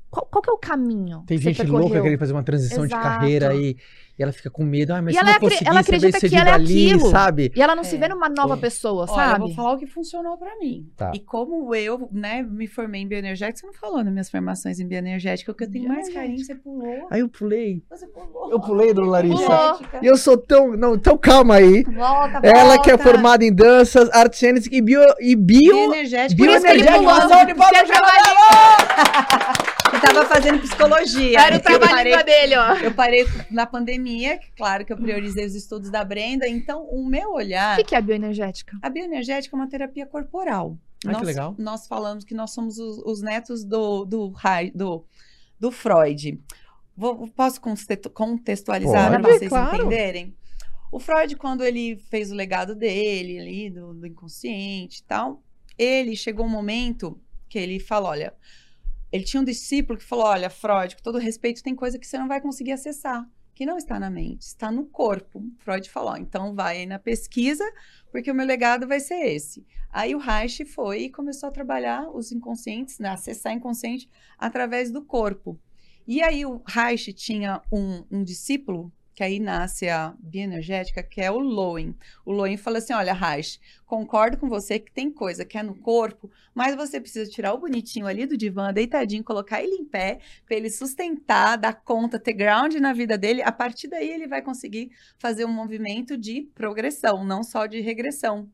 [0.10, 1.24] Qual, qual que é o caminho?
[1.28, 1.82] Tem gente percorreu?
[1.88, 3.04] louca querendo fazer uma transição de Exato.
[3.04, 3.76] carreira e,
[4.18, 4.94] e ela fica com medo.
[4.94, 6.86] Ah, mas E se ela não acre- conseguir, ela acredita ser que ela é dali,
[6.94, 7.10] aquilo.
[7.12, 7.52] sabe?
[7.56, 8.00] E ela não se É.
[8.00, 8.62] vê numa nova Pô.
[8.62, 9.40] pessoa, Olha, eu sabe?
[9.40, 10.90] vou falar o que funcionou pra mim.
[10.96, 11.12] Tá.
[11.14, 14.88] E como eu, né, me formei em bioenergética, você não falou nas minhas formações em
[14.88, 17.08] bioenergética, o que eu tenho mais carinho, você pulou.
[17.12, 17.84] Aí eu pulei.
[17.90, 18.50] Você pulou.
[18.50, 19.36] Eu pulei, dona Larissa.
[19.46, 20.00] Bioenergética.
[20.02, 20.76] E eu sou tão.
[20.78, 21.84] Não, então calma aí.
[21.84, 23.12] Volta, Ela que é volta.
[23.12, 25.02] formada em danças, artes cênicas e bio.
[25.20, 26.42] E bio Bioenergética.
[26.44, 27.58] Por isso que ele Bioenergética, pulou.
[29.94, 31.40] Eu tava fazendo psicologia.
[31.40, 32.74] Era o Eu parei- trabalhinho dele, ó.
[32.76, 37.06] Eu parei na pandemia, que claro que eu priorizei os estudos da Brenda, então o
[37.06, 37.78] meu O olhar.
[37.78, 38.78] que, que é a bioenergética?
[38.82, 40.78] A bioenergética é uma terapia corporal.
[41.06, 41.56] Ah, que nós, legal.
[41.58, 44.34] Nós falamos que nós somos os, os netos do, do,
[44.74, 45.06] do,
[45.60, 46.40] do Freud.
[46.96, 47.62] Vou- posso
[48.14, 49.76] contextualizar para vocês claro.
[49.78, 50.36] entenderem?
[50.92, 55.44] O Freud, quando ele fez o legado dele ali, do, do inconsciente e tal,
[55.78, 57.20] ele chegou um momento
[57.50, 58.34] que ele falou: olha,
[59.12, 62.18] ele tinha um discípulo que falou: olha, Freud, com todo respeito, tem coisa que você
[62.18, 65.44] não vai conseguir acessar, que não está na mente, está no corpo.
[65.60, 67.64] Freud falou: então vai na pesquisa,
[68.12, 69.66] porque o meu legado vai ser esse.
[69.90, 75.04] Aí o Reich foi e começou a trabalhar os inconscientes, né, acessar inconsciente através do
[75.04, 75.60] corpo.
[76.06, 81.32] E aí o Reich tinha um, um discípulo, que aí nasce a bioenergética, que é
[81.32, 81.96] o Lowen.
[82.24, 85.74] O Lowen fala assim, olha, Reich, concordo com você que tem coisa que é no
[85.74, 90.20] corpo, mas você precisa tirar o bonitinho ali do divã, deitadinho, colocar ele em pé,
[90.46, 93.42] para ele sustentar, dar conta, ter ground na vida dele.
[93.42, 98.48] A partir daí ele vai conseguir fazer um movimento de progressão, não só de regressão.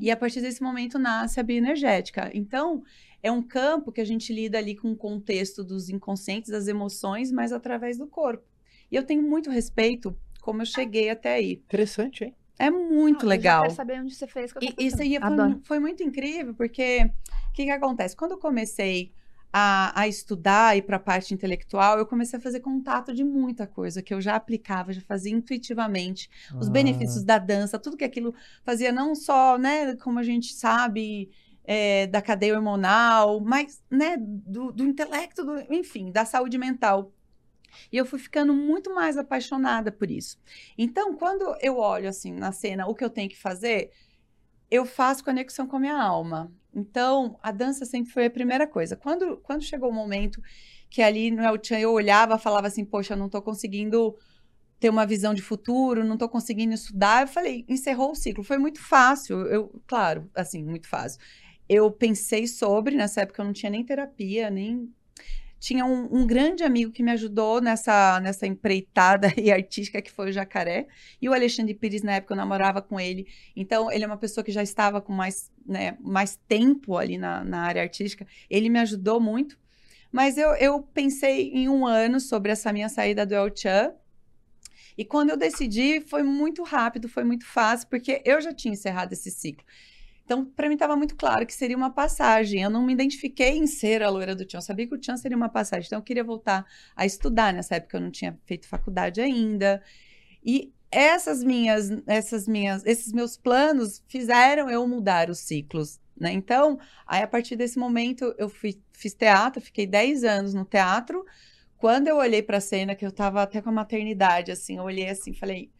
[0.00, 2.30] E a partir desse momento nasce a bioenergética.
[2.32, 2.84] Então,
[3.20, 7.32] é um campo que a gente lida ali com o contexto dos inconscientes, das emoções,
[7.32, 8.46] mas através do corpo.
[8.90, 11.64] E eu tenho muito respeito como eu cheguei até aí.
[11.64, 12.34] Interessante, hein?
[12.58, 13.62] É muito Eu já legal.
[13.62, 14.52] quero saber onde você fez.
[14.52, 18.16] Que eu E isso aí foi, foi muito incrível, porque o que, que acontece?
[18.16, 19.14] Quando eu comecei
[19.52, 23.66] a, a estudar e para a parte intelectual, eu comecei a fazer contato de muita
[23.66, 26.28] coisa que eu já aplicava, já fazia intuitivamente
[26.60, 30.54] os Ah, benefícios da dança, tudo que aquilo fazia, não só, né, como a gente
[30.54, 31.30] sabe,
[31.64, 37.12] é, da cadeia hormonal, mas, né, do, do intelecto, do- enfim, da saúde mental.
[37.92, 40.38] E eu fui ficando muito mais apaixonada por isso.
[40.76, 43.90] Então, quando eu olho assim na cena o que eu tenho que fazer,
[44.70, 46.52] eu faço conexão com a minha alma.
[46.74, 48.96] Então, a dança sempre foi a primeira coisa.
[48.96, 50.40] Quando, quando chegou o momento
[50.90, 54.16] que ali no El Chan eu olhava, falava assim, poxa, eu não estou conseguindo
[54.78, 58.44] ter uma visão de futuro, não estou conseguindo estudar, eu falei, encerrou o ciclo.
[58.44, 61.20] Foi muito fácil, eu, claro, assim, muito fácil.
[61.68, 64.92] Eu pensei sobre, nessa época eu não tinha nem terapia, nem
[65.58, 70.30] tinha um, um, grande amigo que me ajudou nessa, nessa empreitada e artística que foi
[70.30, 70.86] o Jacaré.
[71.20, 73.26] E o Alexandre Pires, na época, eu namorava com ele.
[73.56, 77.42] Então, ele é uma pessoa que já estava com mais, né, mais tempo ali na,
[77.44, 78.26] na área artística.
[78.48, 79.58] Ele me ajudou muito.
[80.12, 83.92] Mas eu, eu pensei em um ano sobre essa minha saída do El Chan.
[84.96, 89.12] E quando eu decidi, foi muito rápido, foi muito fácil, porque eu já tinha encerrado
[89.12, 89.64] esse ciclo.
[90.28, 92.60] Então, para mim estava muito claro que seria uma passagem.
[92.62, 94.58] Eu não me identifiquei em ser a loira do Tião.
[94.58, 95.86] Eu sabia que o Tião seria uma passagem.
[95.86, 97.50] Então, eu queria voltar a estudar.
[97.50, 99.82] Nessa época, eu não tinha feito faculdade ainda.
[100.44, 105.98] E essas minhas, essas minhas, esses meus planos fizeram eu mudar os ciclos.
[106.14, 106.30] Né?
[106.32, 111.24] Então, aí a partir desse momento, eu fui, fiz teatro, fiquei 10 anos no teatro.
[111.78, 114.84] Quando eu olhei para a cena, que eu estava até com a maternidade, assim, eu
[114.84, 115.72] olhei assim, falei,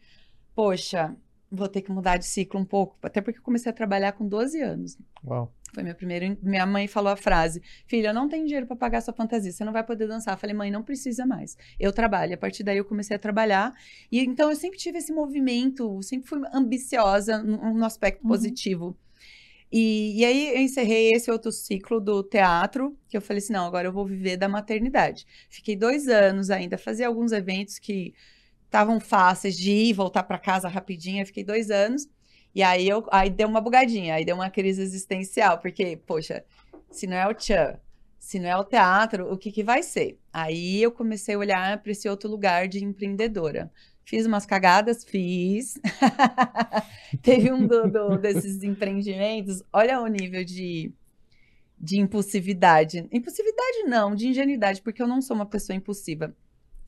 [0.55, 1.15] poxa,
[1.51, 4.27] vou ter que mudar de ciclo um pouco, até porque eu comecei a trabalhar com
[4.27, 4.97] 12 anos.
[5.25, 5.51] Uau.
[5.73, 6.37] Foi meu primeiro.
[6.41, 9.63] Minha mãe falou a frase: Filha, eu não tenho dinheiro para pagar sua fantasia, você
[9.63, 10.33] não vai poder dançar.
[10.33, 11.57] Eu falei, mãe, não precisa mais.
[11.79, 12.33] Eu trabalho.
[12.33, 13.73] A partir daí eu comecei a trabalhar.
[14.11, 18.29] E então eu sempre tive esse movimento, sempre fui ambiciosa no, no aspecto uhum.
[18.29, 18.97] positivo.
[19.71, 23.65] E, e, aí eu encerrei esse outro ciclo do teatro, que eu falei assim: não,
[23.65, 25.27] agora eu vou viver da maternidade.
[25.49, 28.13] Fiquei dois anos ainda, fazia alguns eventos que
[28.69, 31.21] estavam fáceis de ir, voltar para casa rapidinho.
[31.21, 32.07] Eu fiquei dois anos.
[32.53, 36.43] E aí, eu, aí deu uma bugadinha, aí deu uma crise existencial, porque, poxa,
[36.89, 37.79] se não é o tchan,
[38.17, 40.19] se não é o teatro, o que, que vai ser?
[40.33, 43.71] Aí eu comecei a olhar para esse outro lugar de empreendedora.
[44.03, 45.79] Fiz umas cagadas, fiz.
[47.21, 50.91] Teve um do, do, desses empreendimentos, olha o nível de,
[51.79, 53.07] de impulsividade.
[53.11, 56.35] Impulsividade não, de ingenuidade, porque eu não sou uma pessoa impulsiva.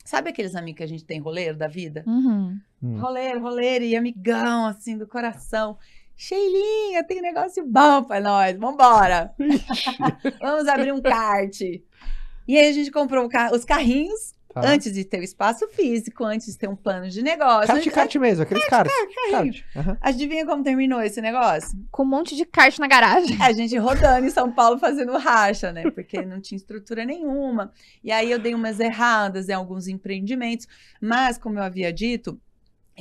[0.06, 2.04] Sabe aqueles amigos que a gente tem roleiro da vida?
[2.08, 2.60] Uhum.
[2.82, 3.00] Hum.
[3.00, 5.78] Roleiro, roleiro e amigão, assim, do coração.
[6.16, 9.34] Sheilinha, tem negócio bom pra nós, vambora.
[10.40, 11.60] Vamos abrir um kart.
[11.62, 14.62] E aí a gente comprou os carrinhos Tá.
[14.66, 17.74] Antes de ter o espaço físico, antes de ter um plano de negócio.
[17.76, 17.90] Gente...
[17.90, 18.90] kart mesmo, aqueles kart.
[19.32, 19.98] Uhum.
[20.02, 21.80] Adivinha como terminou esse negócio?
[21.90, 23.38] Com um monte de kart na garagem.
[23.42, 25.90] A gente rodando em São Paulo fazendo racha, né?
[25.92, 27.72] Porque não tinha estrutura nenhuma.
[28.04, 30.68] E aí eu dei umas erradas em alguns empreendimentos.
[31.00, 32.40] Mas, como eu havia dito,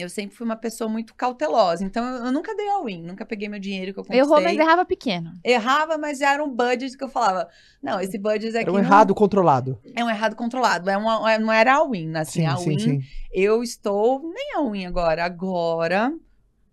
[0.01, 1.85] eu sempre fui uma pessoa muito cautelosa.
[1.85, 4.21] Então, eu, eu nunca dei all-in, nunca peguei meu dinheiro que eu conquistei.
[4.21, 5.33] Errou, mas errava pequeno.
[5.45, 7.49] Errava, mas era um budget que eu falava,
[7.83, 8.69] não, esse budget aqui...
[8.69, 9.79] Era um errado controlado.
[9.95, 13.01] É um errado controlado, é uma, é, não era all-in, assim, all-in.
[13.33, 16.13] Eu estou, nem all-in agora, agora...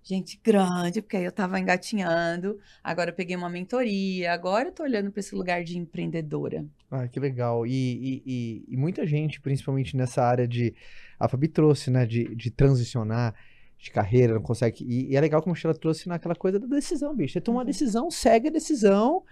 [0.08, 2.58] Gente grande, porque aí eu tava engatinhando.
[2.82, 4.32] Agora eu peguei uma mentoria.
[4.32, 6.66] Agora eu tô olhando para esse lugar de empreendedora.
[6.90, 7.68] Ah, que legal.
[7.68, 10.74] E, e, e, e muita gente, principalmente nessa área de
[11.20, 13.36] a Fabi trouxe, né, de, de transicionar
[13.78, 14.86] de carreira, não consegue.
[14.88, 17.34] E, é legal como ela trouxe naquela coisa da decisão, bicho.
[17.34, 17.68] Você toma uma uhum.
[17.68, 19.24] decisão, segue a decisão.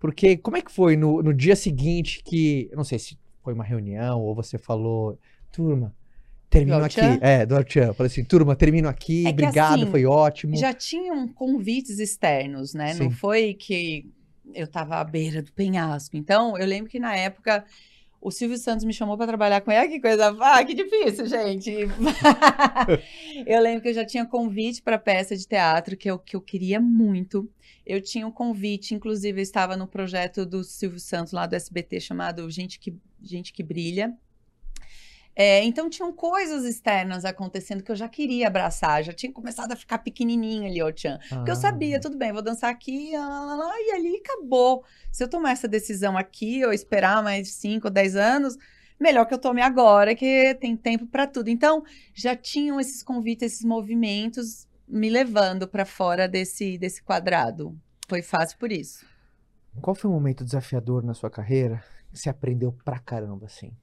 [0.00, 2.68] Porque como é que foi no, no dia seguinte que.
[2.74, 5.20] Não sei se foi uma reunião ou você falou,
[5.52, 5.94] turma,
[6.58, 7.00] termino aqui.
[7.20, 7.92] É, do Archan.
[7.94, 10.56] Falei assim, turma, termino aqui, é obrigado, assim, foi ótimo.
[10.56, 12.94] Já tinham convites externos, né?
[12.94, 13.04] Sim.
[13.04, 14.10] Não foi que
[14.54, 16.16] eu tava à beira do penhasco.
[16.16, 17.64] Então, eu lembro que na época
[18.20, 19.88] o Silvio Santos me chamou para trabalhar com ele.
[19.88, 20.36] Que coisa.
[20.40, 21.70] Ah, que difícil, gente.
[23.46, 26.40] eu lembro que eu já tinha convite para peça de teatro que eu, que eu
[26.40, 27.48] queria muito.
[27.84, 32.00] Eu tinha um convite, inclusive eu estava no projeto do Silvio Santos lá do SBT
[32.00, 34.12] chamado Gente que, Gente que Brilha.
[35.38, 39.76] É, então tinham coisas externas acontecendo que eu já queria abraçar, já tinha começado a
[39.76, 41.20] ficar pequenininha ali, ó, Tchan.
[41.28, 42.00] Porque eu sabia, ah.
[42.00, 44.82] tudo bem, vou dançar aqui, e ali acabou.
[45.12, 48.56] Se eu tomar essa decisão aqui, ou esperar mais 5 ou 10 anos,
[48.98, 51.48] melhor que eu tome agora, que tem tempo para tudo.
[51.48, 57.78] Então, já tinham esses convites, esses movimentos me levando para fora desse, desse quadrado.
[58.08, 59.04] Foi fácil por isso.
[59.82, 63.76] Qual foi o momento desafiador na sua carreira que você aprendeu pra caramba, assim?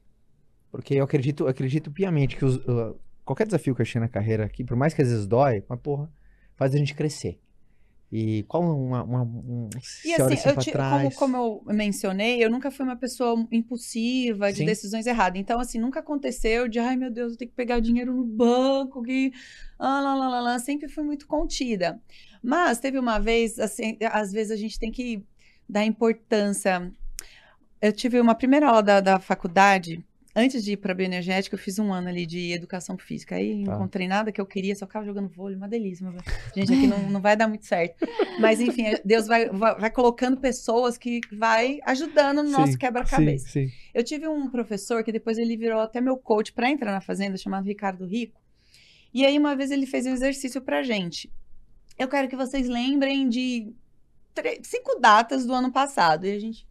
[0.74, 4.44] Porque eu acredito, acredito piamente que os, uh, qualquer desafio que eu achei na carreira
[4.44, 6.12] aqui, por mais que às vezes dói, mas porra,
[6.56, 7.40] faz a gente crescer.
[8.12, 9.04] E qual uma.
[9.04, 9.70] uma um,
[10.04, 14.52] e assim, assim eu te, como, como, eu mencionei, eu nunca fui uma pessoa impulsiva,
[14.52, 14.66] de Sim.
[14.66, 15.40] decisões erradas.
[15.40, 19.04] Então, assim, nunca aconteceu de, ai meu Deus, eu tenho que pegar dinheiro no banco,
[19.04, 19.32] que.
[19.78, 20.60] Ah, lá, lá, lá, lá.
[20.60, 22.02] Sempre fui muito contida.
[22.42, 25.24] Mas teve uma vez, assim, às vezes a gente tem que
[25.70, 26.92] dar importância.
[27.80, 30.04] Eu tive uma primeira aula da, da faculdade
[30.36, 33.36] antes de ir pra bioenergética, eu fiz um ano ali de educação física.
[33.36, 33.72] Aí Tá.
[33.72, 36.10] não encontrei nada que eu queria, só ficava jogando vôlei, uma delícia.
[36.10, 36.20] meu-
[36.56, 38.08] Gente, aqui não, não vai dar muito certo.
[38.40, 43.48] Mas enfim, Deus vai, vai, vai colocando pessoas que vai ajudando no nosso Sim, quebra-cabeça.
[43.50, 43.74] Sim, sim.
[43.94, 47.38] Eu tive um professor que depois ele virou até meu coach para entrar na fazenda,
[47.38, 48.42] chamado Ricardo Rico.
[49.14, 51.32] E aí uma vez ele fez um exercício pra gente.
[52.00, 53.72] Eu quero que vocês lembrem de
[54.64, 56.26] cinco datas do ano passado.
[56.26, 56.66] E a gente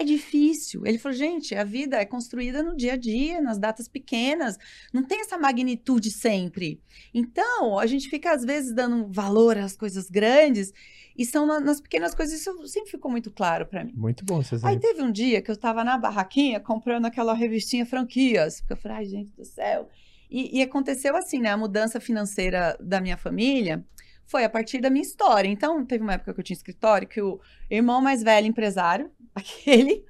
[0.00, 0.86] é difícil.
[0.86, 4.56] Ele falou, gente, a vida é construída no dia a dia, nas datas pequenas.
[4.92, 6.80] Não tem essa magnitude sempre.
[7.12, 10.72] Então, a gente fica, às vezes, dando valor às coisas grandes.
[11.16, 12.40] E são na- nas pequenas coisas.
[12.40, 13.92] Isso sempre ficou muito claro para mim.
[13.94, 17.84] Muito bom vocês Aí teve um dia que eu tava na barraquinha comprando aquela revistinha
[17.84, 18.60] franquias.
[18.60, 19.88] Porque eu falei, ai, gente do céu.
[20.30, 21.50] E, e aconteceu assim, né?
[21.50, 23.84] A mudança financeira da minha família
[24.30, 25.48] foi a partir da minha história.
[25.48, 30.04] Então, teve uma época que eu tinha escritório que o irmão mais velho, empresário, aquele,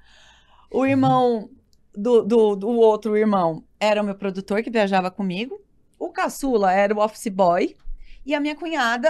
[0.71, 1.49] o irmão
[1.93, 5.59] do, do, do outro irmão era o meu produtor que viajava comigo,
[5.97, 7.75] o caçula era o office boy,
[8.23, 9.09] e a minha cunhada,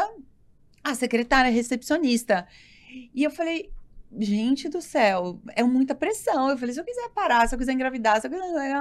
[0.82, 2.48] a secretária recepcionista.
[3.14, 3.70] E eu falei,
[4.18, 6.50] gente do céu, é muita pressão.
[6.50, 8.76] Eu falei, se eu quiser parar, se eu quiser engravidar, se eu quiser.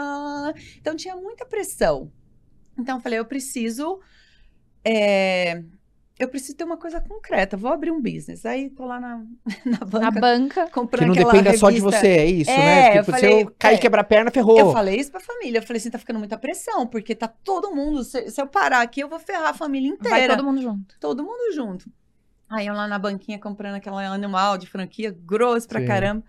[0.77, 2.11] Então tinha muita pressão.
[2.79, 4.01] Então eu falei, eu preciso.
[4.85, 5.63] é,
[6.21, 8.45] Eu preciso ter uma coisa concreta, vou abrir um business.
[8.45, 9.25] Aí tô lá na,
[9.65, 10.71] na banca Na banca.
[10.71, 11.99] comprando Que não dependa só de revista.
[12.01, 12.89] você, é isso, É, né?
[12.99, 13.77] eu Tipo, falei, se eu cair é.
[13.77, 14.59] e quebrar a perna, ferrou.
[14.59, 15.59] Eu falei isso pra família.
[15.59, 18.05] Eu falei assim, tá ficando muita pressão, porque tá todo mundo.
[18.05, 20.19] Se, se eu parar aqui, eu vou ferrar a família inteira.
[20.19, 20.95] Vai todo mundo junto.
[21.01, 21.91] todo mundo junto.
[22.51, 25.87] Aí eu lá na banquinha comprando aquela animal de franquia grosso pra Sim.
[25.87, 26.25] caramba.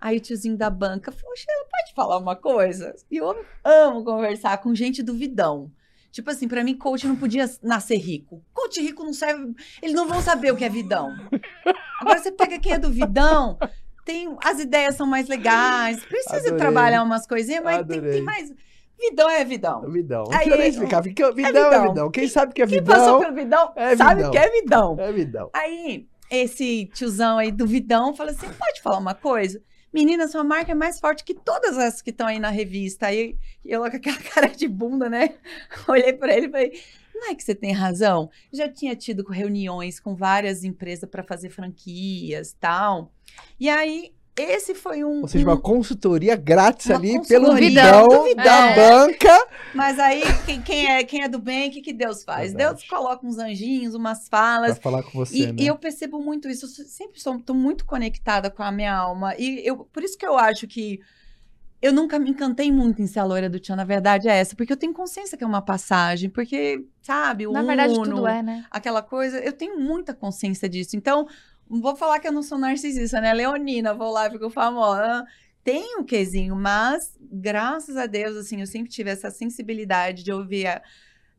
[0.00, 1.34] Aí o tiozinho da banca falou:
[1.70, 2.94] pode falar uma coisa?
[3.10, 5.70] E eu amo conversar com gente duvidão.
[6.10, 8.42] Tipo assim, pra mim, coach não podia nascer rico.
[8.52, 9.54] Coach rico não serve.
[9.82, 11.14] Eles não vão saber o que é vidão.
[12.00, 13.58] Agora você pega quem é do vidão,
[14.04, 16.56] tem, as ideias são mais legais, precisa Adorei.
[16.58, 18.50] trabalhar umas coisinhas, mas tem, tem mais.
[18.98, 19.82] Vidão é vidão.
[19.90, 20.24] Vidão.
[20.28, 21.00] Não Aí, nem eu- explicar.
[21.02, 21.88] Vidão, vidão é vidão.
[21.88, 22.10] vidão.
[22.10, 24.30] Quem sabe que é Quem passou vidão, pelo vidão é sabe vidão.
[24.32, 24.96] que é vidão.
[24.98, 25.50] é vidão.
[25.52, 29.62] Aí, esse tiozão aí do Vidão falou assim: pode falar uma coisa?
[29.92, 33.06] Menina, sua marca é mais forte que todas as que estão aí na revista.
[33.06, 35.34] Aí eu com aquela cara de bunda, né?
[35.88, 36.82] Olhei pra ele e falei:
[37.14, 38.30] não é que você tem razão?
[38.52, 43.12] Já tinha tido reuniões com várias empresas para fazer franquias tal.
[43.58, 45.22] E aí, esse foi um.
[45.22, 48.44] Ou seja, um- uma consultoria grátis Uma ali pelo consultoria vidão do vidão.
[48.44, 48.74] da É.
[48.74, 49.46] banca.
[49.74, 52.52] Mas aí, quem, quem é, quem é do bem, o que, que Deus faz?
[52.52, 52.76] Verdade.
[52.76, 54.78] Deus coloca uns anjinhos, umas Pra falas.
[54.78, 55.54] falar com você, E, né?
[55.58, 59.34] e eu percebo muito isso, eu sempre sou tô muito conectada com a minha alma.
[59.38, 61.00] E eu, por isso que eu acho que
[61.80, 64.56] eu nunca me encantei muito em ser a loira do Tchan, na verdade é essa,
[64.56, 68.26] porque eu tenho consciência que é uma passagem, porque, sabe, o Na verdade, Uno, tudo
[68.26, 68.64] é, né?
[68.68, 70.96] aquela coisa, eu tenho muita consciência disso.
[70.96, 71.28] Então,
[71.70, 73.32] não vou falar que eu não sou narcisista, né?
[73.34, 75.24] Leonina, vou lá, fico famosa.
[75.64, 80.66] Tem um quesinho, mas graças a Deus, assim, eu sempre tive essa sensibilidade de ouvir,
[80.66, 80.82] a-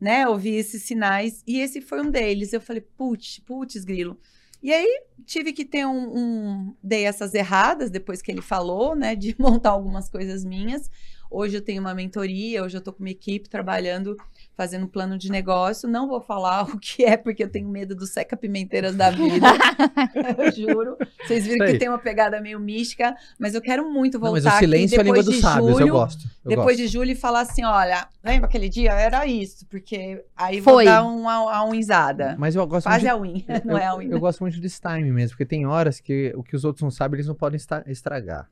[0.00, 2.52] né, ouvir esses sinais, e esse foi um deles.
[2.52, 4.18] Eu falei, putz, putz, grilo.
[4.62, 9.16] E aí tive que ter um, um- dei essas erradas depois que ele falou, né,
[9.16, 10.90] de montar algumas coisas minhas.
[11.30, 14.16] Hoje eu tenho uma mentoria, hoje eu tô com uma equipe trabalhando,
[14.56, 15.88] fazendo um plano de negócio.
[15.88, 19.46] Não vou falar o que é, porque eu tenho medo do seca pimenteiras da vida.
[20.36, 20.96] eu juro.
[21.22, 21.74] Vocês viram Sei.
[21.74, 24.96] que tem uma pegada meio mística, mas eu quero muito Não, voltar mas o silêncio
[24.96, 26.24] é a aqui língua depois dos de sábios, julho, eu gosto.
[26.44, 26.78] Eu depois gosto.
[26.78, 28.92] de julho e falar assim, olha, lembra aquele dia?
[28.92, 30.84] Era isso, porque aí Foi.
[30.84, 32.34] vou dar uma unzada.
[32.36, 34.10] Mas eu gosto Quase muito a win, não é a eu, win.
[34.10, 36.90] eu gosto muito desse time mesmo, porque tem horas que o que os outros não
[36.90, 38.48] sabem, eles não podem estragar.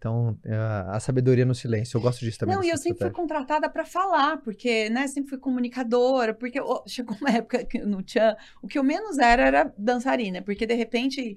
[0.00, 0.56] Então, é,
[0.88, 2.56] a sabedoria no silêncio, eu gosto disso também.
[2.56, 3.22] Não, e eu dessa sempre fui estratégia.
[3.22, 8.02] contratada para falar, porque, né, sempre fui comunicadora, porque ô, chegou uma época que no
[8.02, 11.36] Tchan, o que eu menos era era dançarina, porque de repente,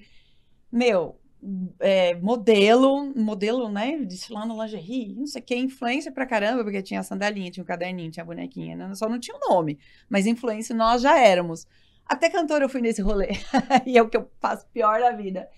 [0.71, 1.19] meu,
[1.77, 7.01] é, modelo, modelo, né, desfilando lingerie, não sei o que, influência pra caramba, porque tinha
[7.01, 10.25] a sandalinha, tinha o caderninho, tinha a bonequinha, né, só não tinha o nome, mas
[10.25, 11.67] influência nós já éramos.
[12.05, 13.31] Até cantora eu fui nesse rolê,
[13.85, 15.49] e é o que eu faço pior da vida.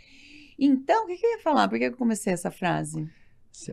[0.57, 1.67] Então, o que, que eu ia falar?
[1.67, 3.09] Por que eu comecei essa frase?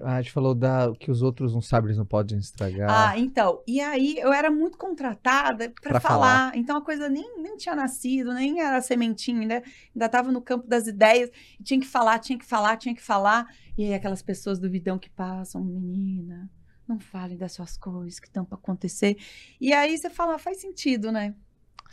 [0.04, 2.88] A gente falou da, que os outros não sabem, eles não podem estragar.
[2.88, 3.60] Ah, então.
[3.66, 6.18] E aí eu era muito contratada Pra para falar.
[6.50, 6.56] falar.
[6.56, 9.54] Então a coisa nem, nem tinha nascido, nem era sementinha, ainda
[9.92, 11.30] ainda estava no campo das ideias.
[11.64, 13.46] Tinha que falar, tinha que falar, tinha que falar.
[13.76, 16.48] E aí aquelas pessoas do vidão que passam, menina,
[16.86, 19.16] não falem das suas coisas que estão para acontecer.
[19.60, 21.34] E aí você fala, faz sentido, né?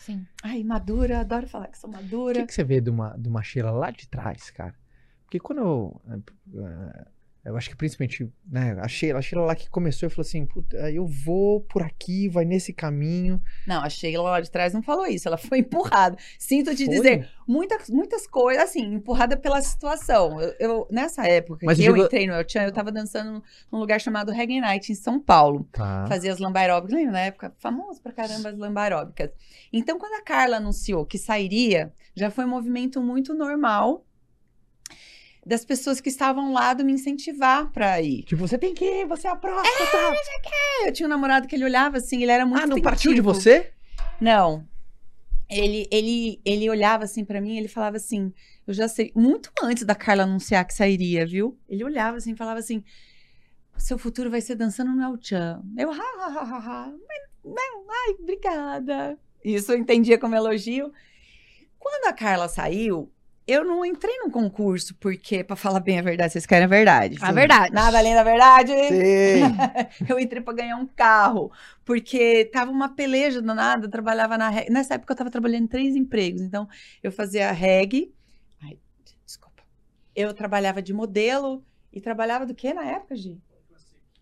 [0.05, 0.25] Sim.
[0.43, 2.33] Ai, madura, adoro falar que sou O madura.
[2.33, 4.73] que, que você vê de uma, de uma Sheila lá de trás, cara?
[5.25, 6.01] Porque quando eu.
[6.55, 7.05] eh,
[7.43, 10.45] Eu acho que principalmente, né, a Sheila, a Sheila lá que começou e falou assim,
[10.45, 13.41] Puta, eu vou por aqui, vai nesse caminho.
[13.65, 15.59] Não, a Sheila lá de trás não falou isso, ela foi
[15.99, 16.17] empurrada.
[16.37, 16.95] Sinto te Foi?
[16.95, 20.39] dizer, muitas, muitas coisas, assim, empurrada pela situação.
[20.41, 22.91] Eu, eu- nessa época Mas que eu eu digo- entrei no El Chan, eu tava
[22.91, 25.67] dançando num lugar chamado Reggae Night, em São Paulo.
[25.71, 26.05] Tá.
[26.07, 27.53] Fazia as lamba aeróbicas, lembra na época?
[27.57, 29.31] Famoso pra caramba as lamba aeróbicas.
[29.71, 34.05] Então, quando a Carla anunciou que sairia, já foi um movimento muito normal
[35.49, 38.21] das pessoas que estavam lá do me incentivar pra ir.
[38.21, 40.13] Tipo, você tem que ir, você é a próxima, tá?
[40.85, 43.19] Eu tinha um namorado que ele olhava assim, ele era muito Ah, não partiu de
[43.19, 43.73] você?
[44.21, 44.63] Não.
[45.49, 48.31] Ele, ele, ele olhava assim pra mim, ele falava assim,
[48.67, 51.57] eu já sei, muito antes da Carla anunciar que sairia, viu?
[51.67, 52.83] Ele olhava assim, falava assim,
[53.75, 55.63] seu futuro vai ser dançando no El Chan.
[55.75, 56.93] Eu, ha, ha, ha, ha, ha.
[57.07, 59.17] Mas, não, ai, obrigada.
[59.43, 60.93] Isso eu entendia como elogio.
[61.79, 63.11] Quando a Carla saiu,
[63.49, 67.17] eu não entrei num concurso, porque, pra falar bem a verdade, vocês querem a verdade.
[67.21, 67.73] A verdade.
[67.73, 68.71] Nada além da verdade.
[68.71, 69.41] Sim.
[70.07, 71.51] eu entrei pra ganhar um carro,
[71.83, 74.69] porque tava uma peleja danada, eu trabalhava na reg.
[74.69, 76.67] Nessa época eu tava trabalhando em três empregos, então
[77.01, 78.13] eu fazia reg.
[78.61, 78.77] Ai,
[79.25, 79.63] desculpa.
[80.15, 83.41] Eu trabalhava de modelo e trabalhava do que na época, Gi?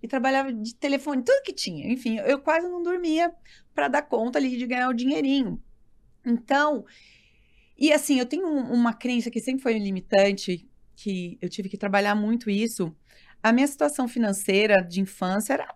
[0.01, 1.91] E trabalhava de telefone, tudo que tinha.
[1.91, 3.33] Enfim, eu quase não dormia
[3.73, 5.61] pra dar conta ali de ganhar o dinheirinho.
[6.25, 6.85] Então,
[7.77, 11.77] e assim, eu tenho um- uma crença que sempre foi limitante, que eu tive que
[11.77, 12.95] trabalhar muito isso.
[13.43, 15.75] A minha situação financeira de infância era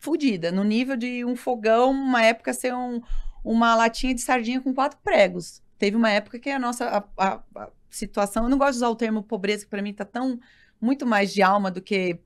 [0.00, 3.00] fodida, no nível de um fogão, uma época ser um-
[3.44, 5.62] uma latinha de sardinha com quatro pregos.
[5.78, 8.88] Teve uma época que a nossa a- a- a situação, eu não gosto de usar
[8.88, 10.38] o termo pobreza, que para mim tá tão
[10.80, 12.18] muito mais de alma do que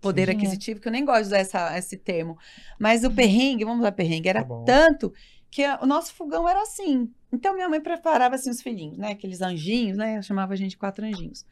[0.00, 0.34] poder Sim, é.
[0.36, 2.38] aquisitivo, que eu nem gosto de usar essa- esse termo.
[2.78, 5.12] Mas o perrengue, vamos usar perrengue, era Tá tanto
[5.50, 7.12] que a- o nosso fogão era assim.
[7.32, 9.12] Então minha mãe preparava assim os filhinhos, né?
[9.12, 10.18] Aqueles anjinhos, né?
[10.18, 11.44] Eu chamava a gente quatro anjinhos.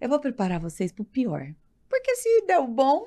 [0.00, 1.54] Eu vou preparar vocês pro pior.
[1.88, 3.06] Porque se deu bom,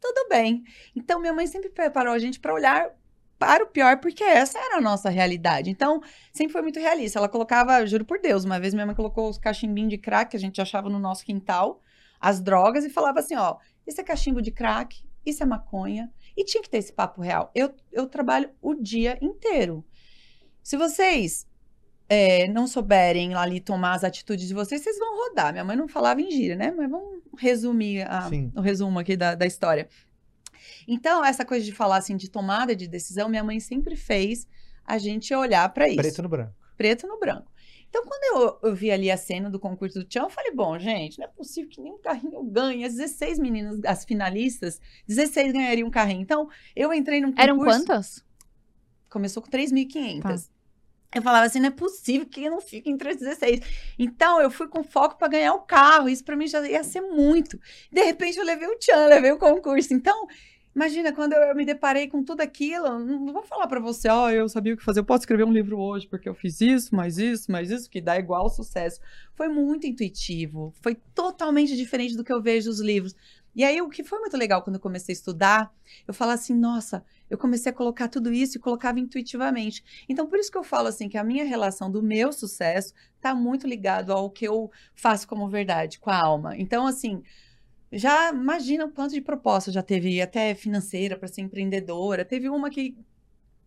[0.00, 0.64] tudo bem.
[0.94, 2.90] Então minha mãe sempre preparou a gente para olhar
[3.38, 5.68] para o pior, porque essa era a nossa realidade.
[5.68, 6.00] Então,
[6.32, 7.18] sempre foi muito realista.
[7.18, 10.36] Ela colocava, juro por Deus, uma vez minha mãe colocou os cachimbinhos de crack que
[10.38, 11.82] a gente achava no nosso quintal,
[12.18, 13.56] as drogas, e falava assim: ó,
[13.86, 16.10] isso é cachimbo de crack, isso é maconha.
[16.36, 17.50] E tinha que ter esse papo real.
[17.54, 19.84] Eu, eu trabalho o dia inteiro.
[20.62, 21.46] Se vocês
[22.08, 25.52] é, não souberem lá ali tomar as atitudes de vocês, vocês vão rodar.
[25.52, 26.70] Minha mãe não falava em gíria, né?
[26.70, 29.88] Mas vamos resumir a- o resumo aqui da, da história.
[30.86, 34.46] Então, essa coisa de falar assim de tomada de decisão, minha mãe sempre fez
[34.84, 36.54] a gente olhar para isso Preto no branco.
[36.76, 37.50] preto no branco.
[37.96, 40.78] Então, quando eu, eu vi ali a cena do concurso do Tchan, eu falei, bom,
[40.78, 42.84] gente, não é possível que nenhum carrinho ganhe.
[42.84, 44.78] As 16 meninas, as finalistas,
[45.08, 46.20] 16 ganhariam um carrinho.
[46.20, 47.42] Então, eu entrei num concurso...
[47.42, 48.24] Eram quantas?
[49.08, 50.50] Começou com 3.500.
[51.14, 53.60] Eu falava assim, não é possível que eu não fique entre as 16.
[53.98, 56.10] Então, eu fui com foco para ganhar o carro.
[56.10, 57.58] Isso para mim já ia ser muito.
[57.90, 59.94] De repente, eu levei o Tchan, levei o concurso.
[59.94, 60.26] Então,
[60.76, 64.30] imagina, quando eu, eu me deparei com tudo aquilo, não vou falar para você, ó,
[64.30, 65.00] eu sabia o que fazer.
[65.00, 67.98] Eu posso escrever um livro hoje porque eu fiz isso, mais isso, mais isso, que
[67.98, 69.00] dá igual sucesso.
[69.34, 70.74] Foi muito intuitivo.
[70.82, 73.16] Foi totalmente diferente do que eu vejo nos livros.
[73.54, 75.74] E aí, o que foi muito legal quando eu comecei a estudar,
[76.06, 79.82] eu falo assim, nossa, eu comecei a colocar tudo isso e colocava intuitivamente.
[80.06, 83.34] Então, por isso que eu falo assim, que a minha relação do meu sucesso está
[83.34, 86.54] muito ligado ao que eu faço como verdade, com a alma.
[86.58, 87.22] Então, assim,
[87.92, 92.24] já imagina o quanto de proposta já teve, até financeira, para ser empreendedora.
[92.24, 92.96] Teve uma que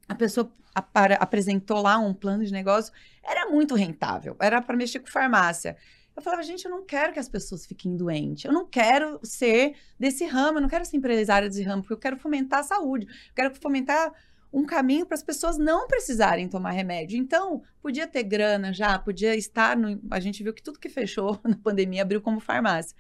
[0.08, 2.94] a pessoa apresentou lá um plano de negócio,
[3.24, 5.78] era muito rentável, era para mexer com farmácia.
[6.16, 8.44] Eu falava, gente, eu não quero que as pessoas fiquem doentes.
[8.44, 11.98] Eu não quero ser desse ramo, eu não quero ser empresária desse ramo, porque eu
[11.98, 13.06] quero fomentar a saúde.
[13.06, 14.12] Eu quero fomentar
[14.52, 17.18] um caminho para as pessoas não precisarem tomar remédio.
[17.18, 20.02] Então, podia ter grana já, podia estar no.
[20.12, 22.98] A gente viu que tudo que fechou na pandemia abriu como farmácia.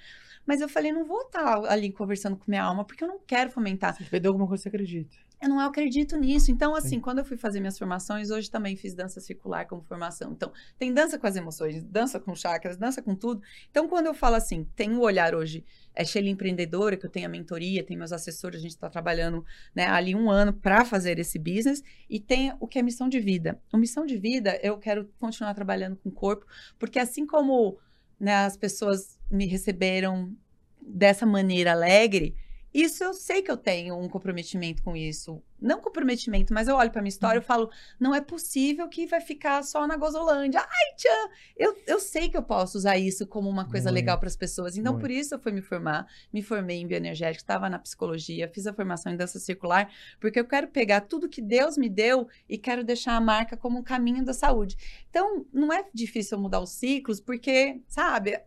[0.49, 3.51] Mas eu falei, não vou estar ali conversando com minha alma, porque eu não quero
[3.51, 3.95] fomentar.
[3.95, 5.15] Você perdeu alguma coisa que você acredita.
[5.39, 6.49] Eu não acredito nisso.
[6.49, 6.99] Então, assim, Sim.
[6.99, 10.31] quando eu fui fazer minhas formações, hoje também fiz dança circular como formação.
[10.31, 13.43] Então, tem dança com as emoções, dança com chakras, dança com tudo.
[13.69, 17.27] Então, quando eu falo assim, tem o olhar hoje, é Sheila empreendedora, que eu tenho
[17.27, 19.45] a mentoria, tem meus assessores, a gente está trabalhando
[19.75, 23.19] né, ali um ano para fazer esse business, e tem o que é missão de
[23.19, 23.61] vida.
[23.71, 26.47] O missão de vida, eu quero continuar trabalhando com o corpo,
[26.79, 27.77] porque assim como
[28.19, 30.35] né, as pessoas me receberam
[30.81, 32.35] dessa maneira alegre,
[32.73, 35.41] isso eu sei que eu tenho um comprometimento com isso.
[35.61, 39.19] Não comprometimento, mas eu olho para minha história e falo: não é possível que vai
[39.19, 40.61] ficar só na Gozolândia.
[40.61, 41.33] Ai, tchan!
[41.57, 44.35] Eu, eu sei que eu posso usar isso como uma coisa Muito, legal para as
[44.35, 44.77] pessoas.
[44.77, 45.01] Então, muito.
[45.01, 46.07] por isso eu fui me formar.
[46.31, 50.45] Me formei em bioenergética, estava na psicologia, fiz a formação em dança circular, porque eu
[50.45, 54.23] quero pegar tudo que Deus me deu e quero deixar a marca como um caminho
[54.23, 54.77] da saúde.
[55.09, 58.39] Então, não é difícil mudar os ciclos, porque, sabe,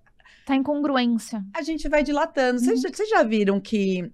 [0.47, 1.45] Tá incongruência.
[1.55, 2.59] a gente vai dilatando.
[2.61, 2.65] Uhum.
[2.65, 4.11] Vocês, já- vocês já viram que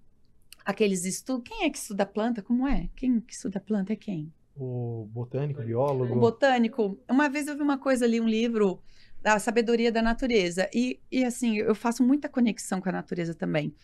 [0.64, 1.48] aqueles estudos.
[1.48, 2.42] Quem é que estuda planta?
[2.42, 2.88] Como é?
[2.94, 4.32] Quem que estuda planta é quem?
[4.56, 6.14] O botânico, o biólogo.
[6.16, 6.98] O botânico.
[7.08, 8.80] Uma vez eu vi uma coisa ali, um livro
[9.22, 10.68] da sabedoria da natureza.
[10.74, 13.74] E, e assim, eu faço muita conexão com a natureza também.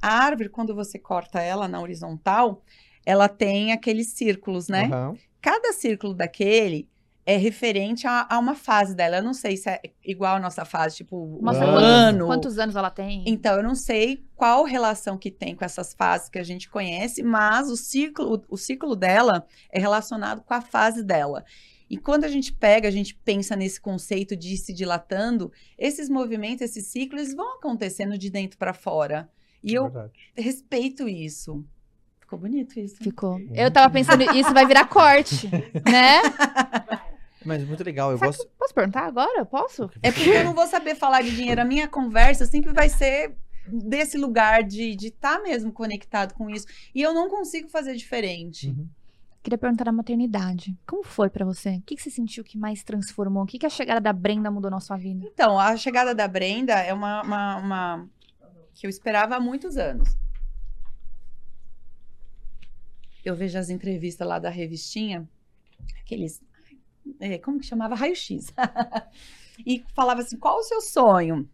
[0.00, 2.62] A árvore, quando você corta ela na horizontal,
[3.04, 4.86] ela tem aqueles círculos, né?
[4.86, 5.14] Aham.
[5.40, 6.88] Cada círculo daquele
[7.24, 9.18] é referente a, a uma fase dela.
[9.18, 12.26] Eu não sei se é igual a nossa fase, tipo, Mostra um Quantos- ano.
[12.26, 13.22] Quantos anos ela tem?
[13.26, 17.22] Então, eu não sei qual relação que tem com essas fases que a gente conhece,
[17.22, 21.44] mas o ciclo, o, o ciclo dela é relacionado com a fase dela.
[21.88, 26.08] E quando a gente pega, a gente pensa nesse conceito de ir se dilatando, esses
[26.08, 29.28] movimentos, esses ciclos vão acontecendo de dentro para fora.
[29.62, 30.12] E eu Verdade.
[30.34, 31.64] respeito isso.
[32.32, 32.96] Ficou bonito isso.
[32.96, 33.38] Ficou.
[33.52, 35.50] Eu tava pensando, isso vai virar corte,
[35.86, 36.22] né?
[37.44, 38.48] Mas muito legal, eu Sabe gosto.
[38.58, 39.44] Posso perguntar agora?
[39.44, 39.90] Posso?
[40.02, 41.60] É porque eu não vou saber falar de dinheiro.
[41.60, 43.34] A minha conversa sempre vai ser
[43.66, 46.66] desse lugar de estar mesmo conectado com isso.
[46.94, 48.68] E eu não consigo fazer diferente.
[48.68, 48.88] Uhum.
[49.42, 50.74] Queria perguntar da maternidade.
[50.86, 51.70] Como foi pra você?
[51.76, 53.42] O que, que você sentiu que mais transformou?
[53.42, 55.26] O que, que a chegada da Brenda mudou na sua vida?
[55.26, 58.08] Então, a chegada da Brenda é uma, uma, uma-
[58.72, 60.16] que eu esperava há muitos anos.
[63.24, 65.28] Eu vejo as entrevistas lá da revistinha,
[66.00, 66.42] aqueles.
[67.20, 67.94] é, como que chamava?
[67.94, 68.52] Raio-X.
[69.66, 71.48] e falava assim: qual o seu sonho?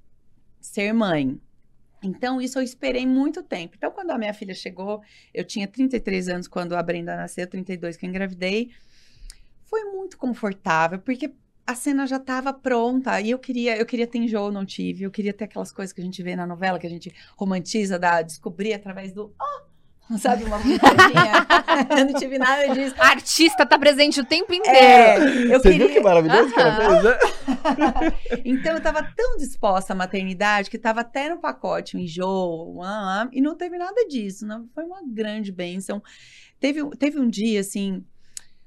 [0.61, 1.41] Ser mãe.
[2.03, 3.75] Então, isso eu esperei muito tempo.
[3.77, 5.03] Então, quando a minha filha chegou,
[5.35, 8.71] eu tinha 33 anos quando a Brenda nasceu, 32 que eu engravidei.
[9.65, 11.35] Foi muito confortável, porque
[11.67, 15.05] a cena já estava pronta e eu queria, eu queria ter enjoo, não tive.
[15.05, 17.99] Eu queria ter aquelas coisas que a gente vê na novela, que a gente romantiza,
[17.99, 19.35] da descobrir através do.
[19.41, 19.68] Oh!
[20.17, 20.57] Sabe, uma
[21.99, 22.95] eu não tive nada disso.
[22.99, 24.77] A artista tá presente o tempo inteiro.
[24.79, 25.87] É, eu Você queria.
[25.87, 27.19] viu que maravilhoso que ela fez, né?
[28.45, 33.29] Então eu tava tão disposta à maternidade que tava até no pacote um enjoo, ah,
[33.33, 36.03] e não teve nada disso, não foi uma grande bênção.
[36.59, 38.03] Teve, um- teve um dia assim,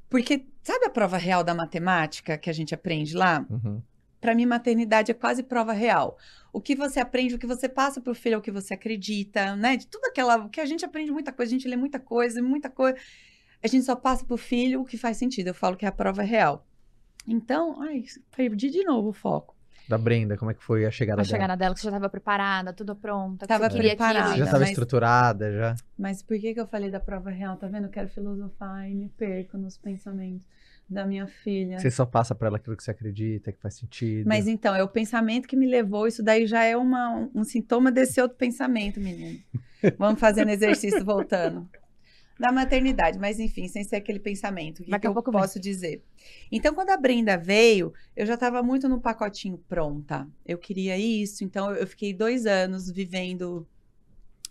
[0.09, 3.43] porque sabe a prova real da matemática que a gente aprende lá?
[3.49, 3.81] Uhum.
[4.21, 6.15] Para mim, maternidade é quase prova real.
[6.53, 9.55] O que você aprende, o que você passa pro filho, é o que você acredita,
[9.55, 9.75] né?
[9.75, 10.47] De tudo aquela.
[10.47, 12.97] que a gente aprende muita coisa, a gente lê muita coisa, muita coisa.
[13.63, 15.47] A gente só passa pro filho o que faz sentido.
[15.47, 16.65] Eu falo que é a prova real.
[17.27, 18.03] Então, ai,
[18.35, 19.55] perdi de novo o foco.
[19.89, 21.35] Da Brenda, como é que foi a chegada A dela?
[21.35, 23.45] chegada dela, que você já tava preparada, tudo pronta.
[23.45, 24.19] que Tava você queria preparada.
[24.25, 24.37] aquilo.
[24.37, 25.75] Já estava estruturada, já.
[25.97, 27.57] Mas por que, que eu falei da prova real?
[27.57, 27.85] Tá vendo?
[27.85, 30.45] Eu quero filosofar e me perco nos pensamentos
[30.91, 31.79] da minha filha.
[31.79, 34.27] Você só passa pra ela aquilo que você acredita, que faz sentido.
[34.27, 37.91] Mas então, é o pensamento que me levou, isso daí já é uma, um sintoma
[37.91, 39.39] desse outro pensamento, menino.
[39.97, 41.67] Vamos fazendo exercício voltando.
[42.37, 44.81] Da maternidade, mas enfim, sem ser aquele pensamento.
[44.81, 45.39] O que, Daqui que eu pouco vem.
[45.39, 46.03] posso dizer?
[46.51, 50.27] Então, quando a Brenda veio, eu já estava muito no pacotinho pronta.
[50.45, 53.67] Eu queria isso, então eu fiquei dois anos vivendo.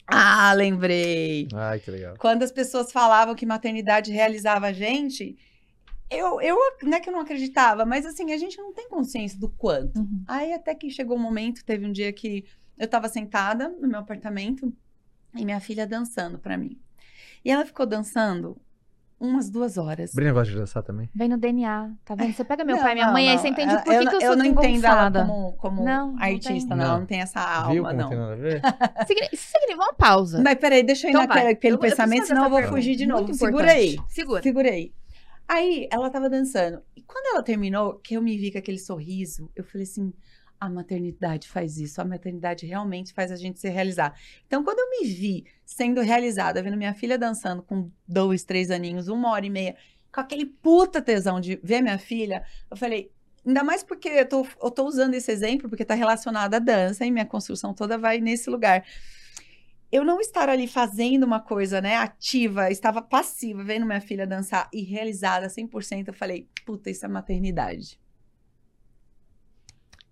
[0.07, 1.49] Ah, lembrei!
[1.53, 2.16] Ai, que legal.
[2.18, 5.36] quando as pessoas falavam que maternidade realizava a gente,
[6.11, 9.39] eu, eu não é que eu não acreditava, mas assim, a gente não tem consciência
[9.39, 9.99] do quanto.
[9.99, 10.23] Uhum.
[10.27, 12.45] Aí até que chegou um momento, teve um dia que
[12.77, 14.73] eu tava sentada no meu apartamento
[15.37, 16.79] e minha filha dançando pra mim.
[17.45, 18.57] E ela ficou dançando
[19.19, 20.15] umas duas horas.
[20.15, 21.11] Brenda gosta de dançar também?
[21.15, 22.33] Vem no DNA, tá vendo?
[22.33, 23.43] Você pega meu Não, pai e minha não, mãe, aí não.
[23.43, 26.75] você entende Ela- por que, que eu sou não entendo ela como, como Não, artista,
[26.75, 26.87] não.
[26.89, 26.99] Não.
[27.01, 28.09] Não tem essa Viu alma, como não.
[28.09, 28.63] tem nada a ver?
[29.33, 30.41] Isso significa uma pausa.
[30.43, 31.59] Mas peraí, deixa eu ir Então naquele vai.
[31.63, 32.77] Eu- eu pensamento, senão eu vou pergunta.
[32.81, 33.35] fugir de Muito novo.
[33.35, 33.91] Segura aí.
[33.93, 34.13] importante.
[34.15, 34.43] Segura.
[34.43, 34.95] Segurei.
[35.51, 36.81] Aí ela tava dançando.
[36.95, 40.13] E quando ela terminou, que eu me vi com aquele sorriso, eu falei assim:
[40.61, 44.17] a maternidade faz isso, a maternidade realmente faz a gente se realizar.
[44.47, 49.09] Então, quando eu me vi sendo realizada, vendo minha filha dançando com dois, três aninhos,
[49.09, 49.77] uma hora e meia,
[50.13, 53.11] com aquele puta tesão de ver minha filha, eu falei.
[53.45, 57.05] Ainda mais porque eu tô, eu tô usando esse exemplo, porque tá relacionado à dança
[57.05, 58.85] e minha construção toda vai nesse lugar
[59.93, 64.68] eu não estar ali fazendo uma coisa, né, ativa, estava passiva, vendo minha filha dançar
[64.72, 67.99] e realizada 100%, eu falei, puta, isso é maternidade.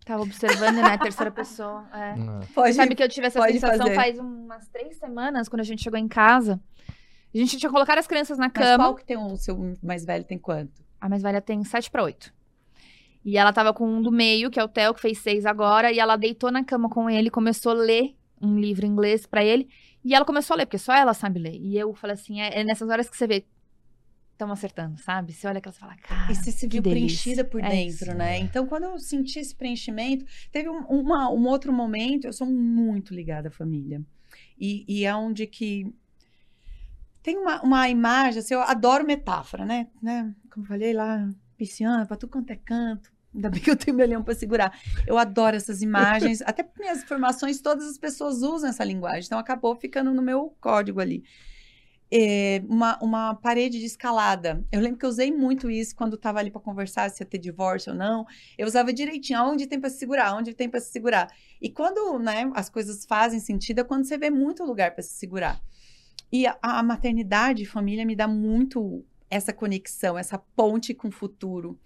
[0.05, 0.97] Tava observando, né?
[0.97, 1.87] Terceira pessoa.
[1.93, 2.15] É.
[2.19, 2.41] Ah.
[2.55, 3.95] Pode, Sabe que eu tive essa sensação fazer.
[3.95, 6.59] faz umas três semanas, quando a gente chegou em casa.
[7.35, 8.85] A gente tinha colocado as crianças na mas cama.
[8.85, 10.83] qual que tem o seu mais velho tem quanto?
[10.99, 12.33] A mais velha tem sete pra oito.
[13.23, 15.93] E ela tava com um do meio, que é o Theo, que fez seis agora.
[15.93, 19.45] E ela deitou na cama com ele, começou a ler um livro em inglês pra
[19.45, 19.69] ele.
[20.05, 21.55] E ela começou a ler, porque só ela sabe ler.
[21.57, 23.47] E eu falei assim, é, é nessas horas que você vê,
[24.33, 25.33] estão acertando, sabe?
[25.33, 28.15] Você olha aquelas e fala, cara, E você se viu preenchida por É dentro, isso.
[28.15, 28.39] né?
[28.39, 33.13] Então, quando eu senti esse preenchimento, teve um, uma- um outro momento, eu sou muito
[33.13, 34.01] ligada à família.
[34.59, 35.93] E, e é onde que
[37.23, 39.89] tem uma, uma imagem, assim, eu adoro metáfora, né?
[40.01, 40.35] né?
[40.53, 43.13] Como eu falei lá, pisciana, para tudo quanto é canto.
[43.39, 44.77] Ainda bem que eu tenho meu leão para segurar.
[45.07, 46.43] Eu adoro essas imagens.
[46.43, 49.27] Até minhas formações, todas as pessoas usam essa linguagem.
[49.27, 51.23] Então, acabou ficando no meu código ali.
[52.11, 54.67] É, uma, uma parede de escalada.
[54.73, 57.39] Eu lembro que eu usei muito isso quando estava ali para conversar se ia ter
[57.39, 58.27] divórcio ou não.
[58.57, 61.29] Eu usava direitinho, aonde tem para se segurar, onde tem para se segurar.
[61.63, 65.15] E quando né, as coisas fazem sentido é quando você vê muito lugar para se
[65.15, 65.61] segurar.
[66.33, 71.79] E a, a maternidade, família, me dá muito essa conexão, essa ponte com o futuro.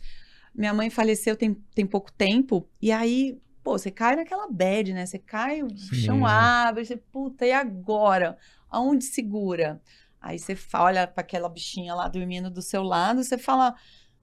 [0.54, 5.06] Minha mãe faleceu tem, tem pouco tempo, e aí, pô, você cai naquela bad, né?
[5.06, 5.94] Você cai, o Sim.
[5.94, 8.36] chão abre, você, puta, e agora?
[8.68, 9.80] Aonde segura?
[10.20, 13.74] Aí você olha para aquela bichinha lá dormindo do seu lado, você fala: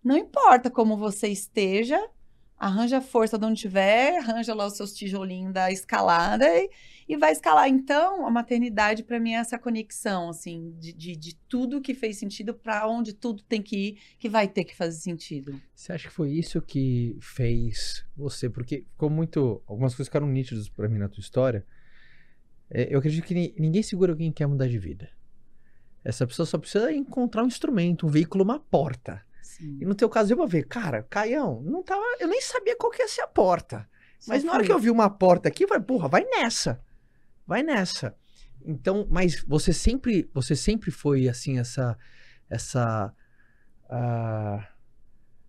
[0.03, 1.99] não importa como você esteja,
[2.57, 6.69] arranja força de onde tiver, arranja lá os seus tijolinhos da escalada e,
[7.09, 7.67] e vai escalar.
[7.67, 12.17] Então, a maternidade para mim é essa conexão, assim, de, de, de tudo que fez
[12.19, 15.59] sentido para onde tudo tem que ir, que vai ter que fazer sentido.
[15.75, 18.47] Você acha que foi isso que fez você?
[18.47, 19.59] Porque ficou muito.
[19.65, 21.65] Algumas coisas ficaram nítidas pra mim na tua história.
[22.69, 25.09] É, eu acredito que ni- ninguém segura alguém que quer mudar de vida.
[26.03, 29.25] Essa pessoa só precisa encontrar um instrumento, um veículo, uma porta.
[29.41, 29.79] Sim.
[29.81, 32.03] E no teu caso, eu vou ver, cara, Caião, não tava.
[32.19, 33.89] Eu nem sabia qual que ia ser a porta.
[34.27, 36.79] Mas na hora que eu vi uma porta aqui, eu falei, porra, vai nessa.
[37.49, 38.15] Vai nessa.
[38.63, 41.97] Então, mas você sempre, você sempre foi assim, essa.
[42.47, 43.11] Essa.
[43.89, 44.67] ah,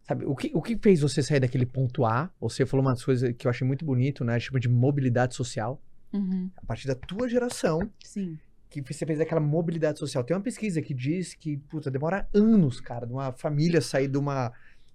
[0.09, 2.31] sabe, o que, o que fez você sair daquele ponto A?
[2.41, 4.41] Você falou umas coisas que eu achei muito bonito, né?
[4.41, 5.79] Chama de mobilidade social.
[6.11, 6.51] Uhum.
[6.57, 8.39] A partir da tua geração, Sim.
[8.71, 10.25] que você fez aquela mobilidade social.
[10.25, 14.17] Tem uma pesquisa que diz que, puta, demora anos, cara, de uma família sair de
[14.17, 14.51] uma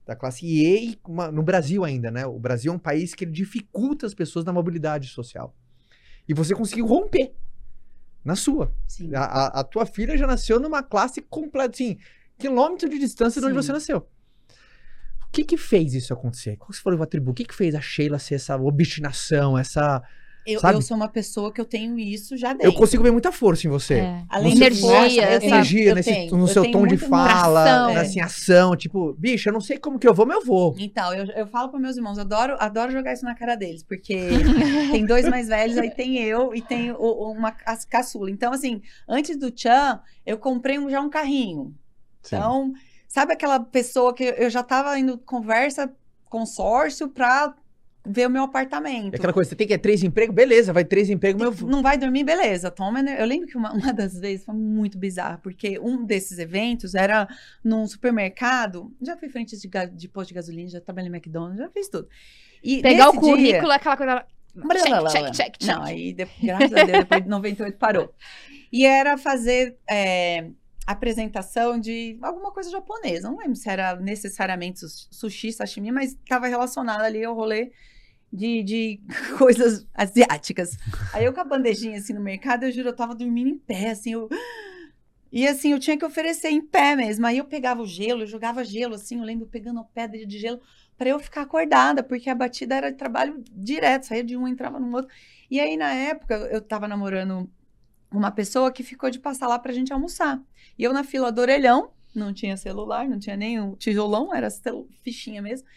[0.08, 2.26] da classe E e uma- no Brasil ainda, né?
[2.26, 5.56] O Brasil é um país que ele dificulta as pessoas na mobilidade social.
[6.28, 7.34] E você conseguiu romper
[8.24, 8.74] na sua.
[8.88, 9.14] Sim.
[9.14, 11.98] A, a- a tua filha já nasceu numa classe completa, assim,
[12.38, 13.62] quilômetro de distância de onde Sim.
[13.62, 13.98] você nasceu.
[15.28, 16.56] O que que fez isso acontecer?
[16.58, 17.32] Qual que foi o atributo?
[17.32, 20.02] O que que fez a Sheila ser essa obstinação, essa...
[20.46, 20.76] Eu, Sabe?
[20.76, 22.68] eu sou uma pessoa que eu tenho isso já dentro.
[22.68, 23.96] Eu consigo ver muita força em você.
[23.96, 24.24] É.
[24.30, 26.38] Além de Energia, energia, eu nesse, tenho.
[26.38, 27.94] no Eu seu tom de fala, ação.
[27.96, 30.76] na assim, ação, tipo, bicho, eu não sei como que eu vou, mas eu vou.
[30.78, 33.82] Então, eu, eu falo para meus irmãos, eu adoro, adoro jogar isso na cara deles,
[33.84, 34.16] porque
[34.92, 38.30] tem dois mais velhos, aí tem eu e tem o- uma ca- caçula.
[38.30, 41.74] Então, assim, antes do Tchan, eu comprei um- já um carrinho.
[42.26, 42.72] Então,
[43.08, 45.92] sabe aquela pessoa que eu já tava indo conversa,
[46.30, 47.54] consórcio, pra
[48.06, 49.14] ver o meu apartamento.
[49.14, 51.58] É aquela coisa, você tem que ter três empregos, beleza, vai três empregos, mas eu
[51.58, 51.70] vou.
[51.70, 52.70] Não vai dormir, beleza.
[52.72, 53.00] Toma.
[53.02, 57.28] Eu lembro que uma, uma das vezes foi muito bizarro, porque um desses eventos era
[57.64, 58.92] num supermercado.
[59.02, 62.08] Já fui frente de, de posto de gasolina, já trabalhei no McDonald's, já fiz tudo.
[62.64, 64.26] E Pegar o nesse dia- currículo, aquela coisa.
[64.56, 65.76] Check, check, check, check.
[65.76, 68.14] Não, aí, de- graças a Deus, depois de 98 parou.
[68.72, 70.48] E era fazer é,
[70.88, 73.30] apresentação de alguma coisa japonesa.
[73.30, 77.72] Não lembro se era necessariamente sus- sushi, sashimi, mas estava relacionado ali ao rolê
[78.36, 79.00] de, de
[79.38, 80.78] coisas asiáticas.
[81.14, 83.92] Aí eu com a bandejinha assim no mercado, eu juro, eu tava dormindo em pé,
[83.92, 84.30] assim, eu...
[85.32, 87.26] E assim, eu tinha que oferecer em pé mesmo.
[87.26, 90.62] Aí eu pegava o gelo, eu jogava gelo, assim, eu lembro pegando pedra de gelo
[90.98, 94.80] para eu ficar acordada, porque a batida era de trabalho direto, saía de um, entrava
[94.80, 95.12] no outro.
[95.52, 97.50] E aí, na época, eu tava namorando
[98.10, 100.42] uma pessoa que ficou de passar lá pra gente almoçar.
[100.78, 104.48] E eu na fila do orelhão, não tinha celular, não tinha nem o tijolão, era
[105.02, 105.68] fichinha mesmo.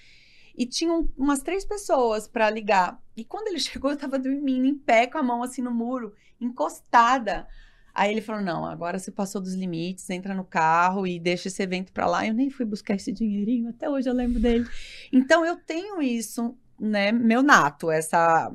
[0.59, 3.01] E tinham umas três pessoas pra ligar.
[3.17, 6.13] E quando ele chegou, eu tava dormindo em pé, com a mão assim no muro,
[6.41, 7.47] encostada.
[7.95, 11.63] Aí ele falou: Não, agora você passou dos limites, entra no carro e deixa esse
[11.63, 12.27] evento pra lá.
[12.27, 14.69] Eu nem fui buscar esse dinheirinho, até hoje eu lembro dele.
[15.13, 18.53] Então eu tenho isso, né, meu nato, essa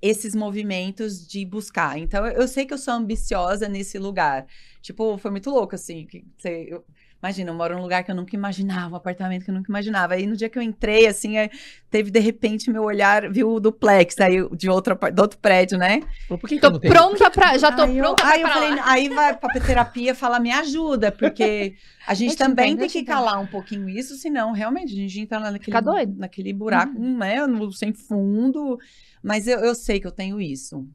[0.00, 1.98] esses movimentos de buscar.
[1.98, 4.46] Então eu, sei que eu sou ambiciosa nesse lugar.
[4.80, 6.84] Tipo, foi muito louco assim, que eu-
[7.20, 10.14] Imagina, eu moro num lugar que eu nunca imaginava, um apartamento que eu nunca imaginava.
[10.14, 11.50] Aí no dia que eu entrei, assim, aí,
[11.90, 16.04] teve de repente meu olhar, viu o duplex aí de outro, do outro prédio, né?
[16.28, 16.94] Por que, que eu Tô tenho?
[16.94, 17.58] pronta pra.
[17.58, 18.66] Já tô aí eu, pronta aí pra eu falar.
[18.76, 21.74] falei, aí vai pra terapia falar, me ajuda, porque
[22.06, 23.14] a gente Eu também entendo, tem eu te que entendo.
[23.16, 26.14] calar um pouquinho isso, senão realmente a gente entra naquele, Fica doido.
[26.16, 28.78] naquele buraco, né, no, sem fundo.
[29.20, 30.86] Mas eu, eu sei que eu tenho isso.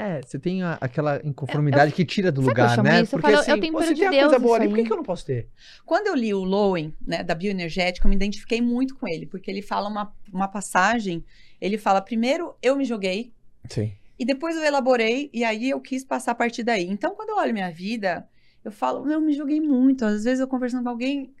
[0.00, 3.02] É, você tem a- aquela inconformidade que tira do eu lugar, né?
[3.02, 3.16] isso?
[3.16, 4.92] Eu falo, eu tenho pô, de tem a Deus coisa boa ali, por que, que
[4.92, 5.48] eu não posso ter?
[5.84, 9.50] Quando eu li o Lowen, né, da bioenergética, eu me identifiquei muito com ele, porque
[9.50, 11.22] ele fala uma, uma passagem,
[11.60, 13.32] ele fala, primeiro eu me joguei,
[13.68, 13.92] Sim.
[14.18, 16.86] E depois eu elaborei e aí eu quis passar a partir daí.
[16.86, 18.28] Então, quando eu olho minha vida,
[18.62, 20.04] eu falo, eu me joguei muito.
[20.04, 21.32] Às vezes eu conversando com alguém,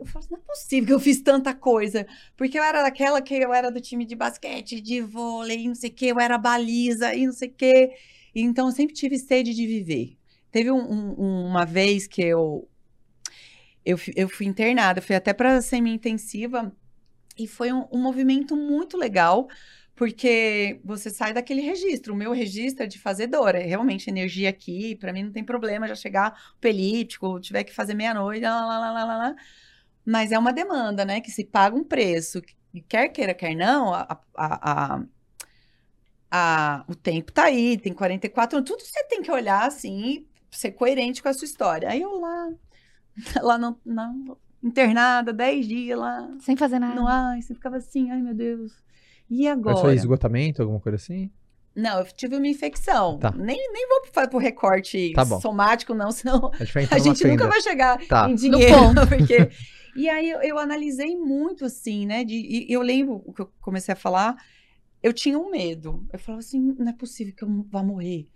[0.00, 2.06] eu falo, não é possível que eu fiz tanta coisa.
[2.36, 5.90] Porque eu era daquela que eu era do time de basquete, de vôlei, não sei
[5.90, 7.92] o quê, eu era baliza e não sei o quê.
[8.34, 10.16] Então, eu sempre tive sede de viver.
[10.50, 10.78] Teve um-
[11.20, 12.68] um- uma vez que eu,
[13.84, 16.72] eu, eu fui internada, fui até para semi-intensiva.
[17.38, 19.48] E foi um, um movimento muito legal,
[19.96, 22.14] porque você sai daquele registro.
[22.14, 25.88] O meu registro é de fazedora, é realmente energia aqui, para mim não tem problema
[25.88, 29.36] já chegar o pelíptico, tiver que fazer meia-noite, lá, lá, lá, lá, lá, lá.
[30.10, 31.20] Mas é uma demanda, né?
[31.20, 32.42] Que se paga um preço.
[32.74, 35.02] E quer queira, quer não, a, a, a,
[36.30, 40.72] a, o tempo tá aí, tem 44 anos, tudo você tem que olhar assim, ser
[40.72, 41.88] coerente com a sua história.
[41.88, 42.48] Aí eu lá,
[43.40, 46.28] lá não, não internada, 10 dias lá.
[46.40, 47.00] Sem fazer nada.
[47.00, 48.72] No ar, você ficava assim, ai meu Deus.
[49.28, 49.76] E Mas agora?
[49.76, 51.30] foi esgotamento, alguma coisa assim?
[51.80, 53.18] Não, eu tive uma infecção.
[53.18, 53.30] Tá.
[53.32, 57.46] Nem, nem vou para pro recorte Tá somático, não, senão A gente a gente nunca
[57.48, 58.28] vai chegar Tá.
[58.30, 58.76] em dinheiro,
[59.08, 59.48] porque...
[59.96, 62.22] E aí eu, eu analisei muito, assim, né?
[62.22, 64.36] De, e eu lembro o que eu comecei a falar,
[65.02, 66.06] eu tinha um medo.
[66.12, 68.28] Eu falava assim, não é possível que eu vá morrer.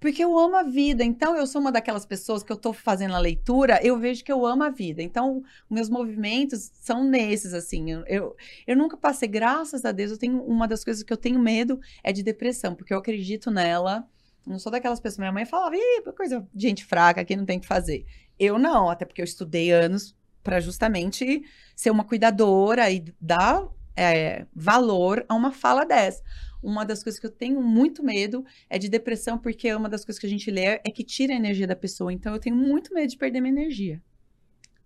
[0.00, 1.02] Porque eu amo a vida.
[1.02, 4.30] Então, eu sou uma daquelas pessoas que eu tô fazendo a leitura, eu vejo que
[4.30, 5.02] eu amo a vida.
[5.02, 7.90] Então, meus movimentos são nesses, assim.
[7.90, 8.36] Eu, eu,
[8.66, 11.80] eu nunca passei, graças a Deus, eu tenho uma das coisas que eu tenho medo
[12.02, 14.06] é de depressão, porque eu acredito nela.
[14.46, 15.18] Não sou daquelas pessoas.
[15.18, 18.06] Minha mãe falava, Ih, coisa de gente fraca que não tem o que fazer.
[18.38, 21.42] Eu não, até porque eu estudei anos para justamente
[21.74, 23.66] ser uma cuidadora e dar
[23.98, 26.22] é, valor a uma fala dessa.
[26.62, 30.18] Uma das coisas que eu tenho muito medo é de depressão, porque uma das coisas
[30.20, 32.12] que a gente lê é que tira a energia da pessoa.
[32.12, 34.02] Então eu tenho muito medo de perder minha energia.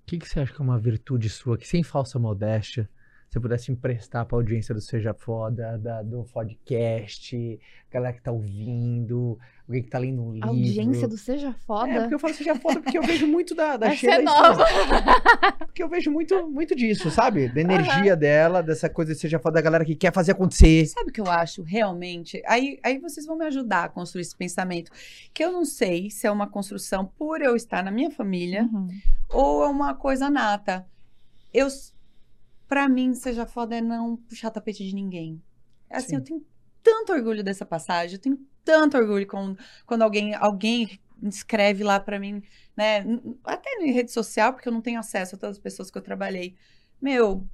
[0.02, 2.88] O que, que você acha que é uma virtude sua, que sem falsa modéstia,
[3.30, 7.58] você pudesse emprestar pra audiência do Seja Foda, da- do podcast,
[7.90, 9.38] galera que tá ouvindo,
[9.72, 10.48] alguém que tá lendo um livro.
[10.48, 11.90] A audiência do Seja Foda.
[11.90, 14.22] É, porque eu falo Seja Foda porque eu vejo muito da, da Essa Sheila é
[14.22, 14.64] nova.
[15.66, 17.48] Porque eu vejo muito, muito disso, sabe?
[17.48, 20.86] Da energia dela, dessa coisa de Seja Foda da galera que quer fazer acontecer.
[20.86, 22.42] Sabe o que eu acho realmente?
[22.46, 24.90] Aí, aí vocês vão me ajudar a construir esse pensamento.
[25.32, 28.88] Que eu não sei se é uma construção por eu estar na minha família Uhum.
[29.30, 30.86] ou é uma coisa nata.
[31.52, 31.68] Eu,
[32.68, 35.40] para mim, seja foda é não puxar tapete de ninguém.
[35.90, 36.14] Assim, Sim.
[36.16, 36.44] eu tenho
[36.82, 42.18] tanto orgulho dessa passagem, eu tenho tanto orgulho quando, quando alguém, alguém escreve lá pra
[42.18, 42.42] mim,
[42.76, 43.04] né?
[43.44, 46.02] Até em rede social, porque eu não tenho acesso a todas as pessoas que eu
[46.02, 46.56] trabalhei.
[47.00, 47.46] Meu,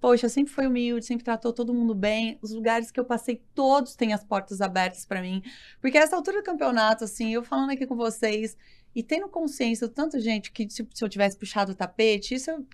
[0.00, 2.38] poxa, sempre foi humilde, sempre tratou todo mundo bem.
[2.42, 5.42] Os lugares que eu passei, todos têm as portas abertas pra mim.
[5.80, 8.56] Porque essa altura do campeonato, assim, eu falando aqui com vocês
[8.94, 12.50] e tendo consciência de tanta gente que, tipo, se eu tivesse puxado o tapete, isso
[12.50, 12.66] eu-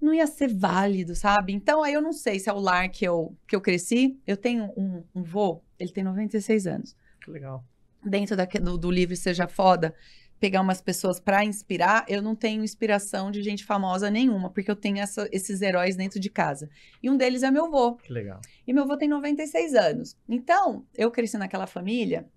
[0.00, 1.52] não ia ser válido, sabe?
[1.52, 4.18] Então, aí eu não sei se é o lar que eu, que eu cresci.
[4.26, 6.96] Eu tenho um, um vô, ele tem 96 anos.
[7.22, 7.64] Que legal.
[8.04, 9.92] Dentro daque- do, do livro Seja Foda,
[10.38, 14.76] pegar umas pessoas pra inspirar, eu não tenho inspiração de gente famosa nenhuma, porque eu
[14.76, 16.68] tenho essa- esses heróis dentro de casa.
[17.02, 17.94] E um deles é meu vô.
[17.96, 18.40] Que legal.
[18.66, 20.14] E meu avô tem 96 anos.
[20.28, 22.28] Então, eu cresci naquela família.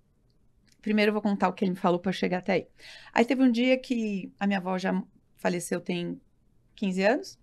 [0.80, 2.66] Primeiro eu vou contar o que ele me falou para chegar até aí.
[3.12, 5.02] Aí teve um dia que a minha avó já
[5.36, 6.20] faleceu tem
[6.76, 7.38] 15 anos.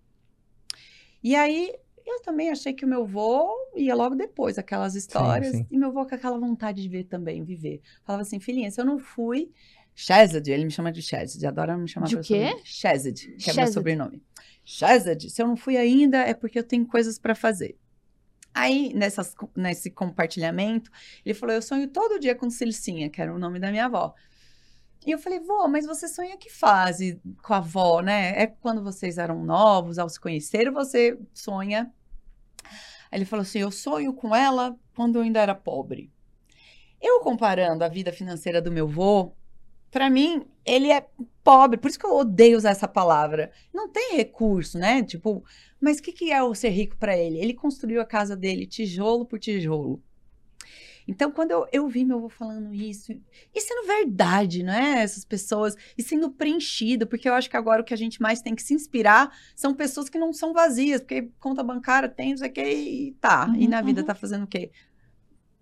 [1.23, 1.73] E aí
[2.05, 5.55] eu também achei que o meu avô ia logo depois, aquelas histórias.
[5.55, 5.67] sim.
[5.69, 7.81] E meu avô com aquela vontade de ver também, viver.
[8.03, 9.51] Falava assim, filhinha, se eu não fui.
[9.93, 12.55] Shazad, ele me chama de Shazad, adora me chamar De o quê?
[12.63, 14.21] Shazad, que é meu sobrenome.
[14.63, 17.77] Shazad, se eu não fui ainda é porque eu tenho coisas para fazer.
[18.57, 20.89] Aí, nessas, nesse compartilhamento,
[21.23, 24.15] ele falou: Eu sonho todo dia com Cilicinha, que era o nome da minha avó.
[25.05, 28.33] E eu falei, vô, mas você sonha que fase com a avó, né?
[28.41, 31.93] É quando vocês eram novos, ao se conhecer, você sonha.
[33.11, 36.11] Aí ele falou assim: Eu sonho com ela quando eu ainda era pobre.
[36.99, 39.36] Eu comparando a vida financeira do meu vô,
[39.91, 41.07] pra mim, ele é
[41.43, 43.51] pobre, por isso que eu odeio usar essa palavra.
[43.73, 45.03] Não tem recurso, né?
[45.03, 45.43] Tipo,
[45.79, 47.39] mas o que, que é o ser rico pra ele?
[47.39, 50.01] Ele construiu a casa dele tijolo por tijolo.
[51.07, 53.13] Então, quando eu, eu vi meu avô falando isso,
[53.55, 55.01] e sendo verdade, não é?
[55.01, 58.41] Essas pessoas, e sendo preenchido, porque eu acho que agora o que a gente mais
[58.41, 62.37] tem que se inspirar são pessoas que não são vazias, porque conta bancária tem, não
[62.37, 63.49] sei o que, e tá.
[63.57, 64.07] e Uhum, na vida uhum.
[64.07, 64.69] tá fazendo o quê?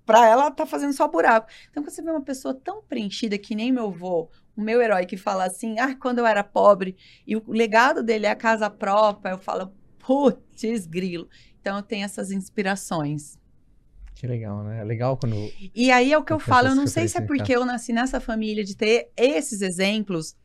[0.06, 1.48] Pra ela, tá fazendo só buraco.
[1.70, 5.06] Então, quando você vê uma pessoa tão preenchida que nem meu avô, o meu herói
[5.06, 6.96] que fala assim, ah, quando eu era pobre,
[7.26, 11.28] e o legado dele é a casa própria, eu falo, putz, grilo.
[11.60, 13.40] Então, eu tenho essas inspirações.
[14.14, 14.80] Que legal, né?
[14.80, 15.36] É legal quando.
[15.74, 17.66] E aí é o que eu Eu falo, eu não sei se é porque eu
[17.66, 20.36] nasci nessa família de ter esses exemplos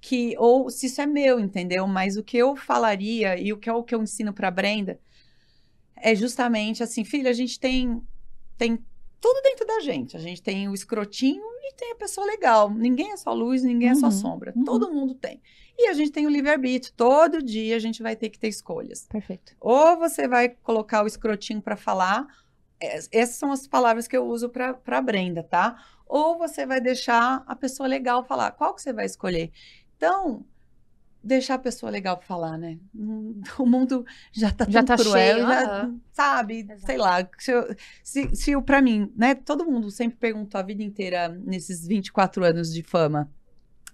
[0.00, 1.86] que ou se isso é meu, entendeu?
[1.86, 4.98] Mas o que eu falaria e o que é o que eu ensino para Brenda
[5.96, 8.02] é justamente assim, filha, a gente tem
[8.56, 8.78] tem
[9.20, 10.16] tudo dentro da gente.
[10.16, 12.70] A gente tem o escrotinho e tem a pessoa legal.
[12.70, 14.52] Ninguém é só luz, ninguém é só Uhum, sombra.
[14.56, 14.64] uhum.
[14.64, 15.40] Todo mundo tem.
[15.78, 16.92] E a gente tem o livre-arbítrio.
[16.96, 19.06] Todo dia a gente vai ter que ter escolhas.
[19.10, 19.54] Perfeito.
[19.60, 22.26] Ou você vai colocar o escrotinho para falar.
[22.80, 25.76] Es- Essas são as palavras que eu uso para Brenda, tá?
[26.06, 28.52] Ou você vai deixar a pessoa legal falar.
[28.52, 29.50] Qual que você vai escolher?
[29.96, 30.44] Então,
[31.26, 32.78] deixar a pessoa legal falar, né?
[33.58, 36.60] O mundo já tá Já tão tá cruel, cheio, já, sabe?
[36.60, 36.86] Exato.
[36.86, 39.34] Sei lá, se, eu, se, se pra mim, né?
[39.34, 43.30] Todo mundo sempre perguntou a vida inteira, nesses 24 anos de fama,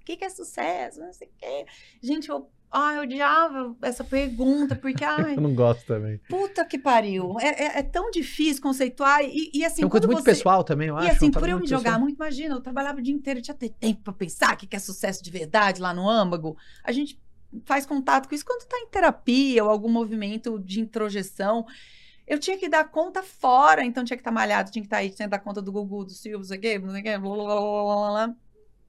[0.03, 0.99] o que, que é sucesso?
[1.01, 1.67] Não sei o quê.
[2.03, 6.19] Gente, eu, ai, eu odiava essa pergunta, porque, ai, Eu não gosto também.
[6.29, 7.37] puta que pariu.
[7.41, 10.31] É, é- é tão difícil conceituar e, e assim, é uma coisa muito você...
[10.33, 11.09] pessoal também, eu acho.
[11.09, 12.01] E assim, uma por eu me muito jogar pessoal.
[12.01, 14.75] muito, imagina, eu trabalhava o dia inteiro, eu tinha ter tempo pra pensar o que
[14.75, 16.57] é sucesso de verdade lá no âmago.
[16.83, 17.21] A gente
[17.67, 21.67] faz contato com isso quando tá em terapia ou algum movimento de introjeção.
[22.27, 25.11] Eu tinha que dar conta fora, então tinha que estar malhado, tinha que estar aí,
[25.11, 27.05] tinha que dar conta do Gugu, do Silvio, não sei o quê, não sei o
[27.05, 28.35] quê, blá, blá, blá, blá, blá, blá.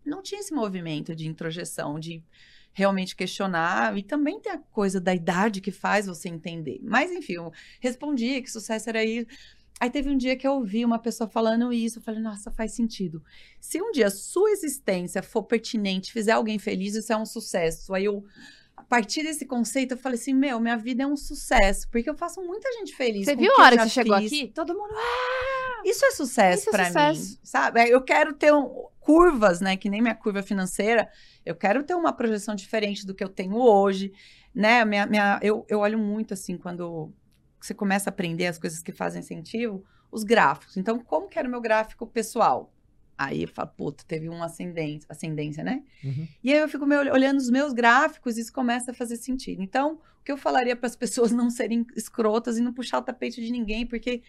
[0.06, 2.24] Não tinha esse movimento de introjeção, de
[2.74, 3.98] realmente questionar.
[3.98, 6.80] E também tem a coisa da idade que faz você entender.
[6.84, 9.28] Mas, enfim, eu respondia que sucesso era isso.
[9.80, 12.74] Aí teve um dia que eu ouvi uma pessoa falando isso, eu falei, nossa, faz
[12.74, 13.22] sentido.
[13.60, 17.94] Se um dia sua existência for pertinente, fizer alguém feliz, isso é um sucesso.
[17.94, 18.24] Aí eu,
[18.96, 22.42] partir desse conceito, eu falei assim, meu, minha vida é um sucesso, porque eu faço
[22.44, 23.26] muita gente feliz.
[23.26, 24.32] Você viu a hora que você chegou fiz.
[24.32, 24.48] aqui?
[24.54, 24.94] Todo mundo.
[24.96, 27.90] "Ah!" Isso é sucesso Isso é mim, sabe?
[27.90, 31.10] Eu quero ter um- curvas, né, que nem minha curva financeira.
[31.46, 34.14] Eu quero ter uma projeção diferente do que eu tenho hoje,
[34.56, 34.86] né?
[34.86, 37.12] Minha, minha, eu, eu olho muito assim quando
[37.60, 40.78] você começa a aprender as coisas que fazem sentido, os gráficos.
[40.78, 42.72] Então, como que era o meu gráfico pessoal?
[43.18, 45.84] Aí eu falo, puta, teve uma ascendência, ascendência, né?
[46.04, 46.28] Uhum.
[46.44, 49.62] E aí eu fico olhando os meus gráficos e isso começa a fazer sentido.
[49.62, 53.02] Então, o que eu falaria para as pessoas não serem escrotas e não puxar o
[53.04, 54.22] tapete de ninguém, porque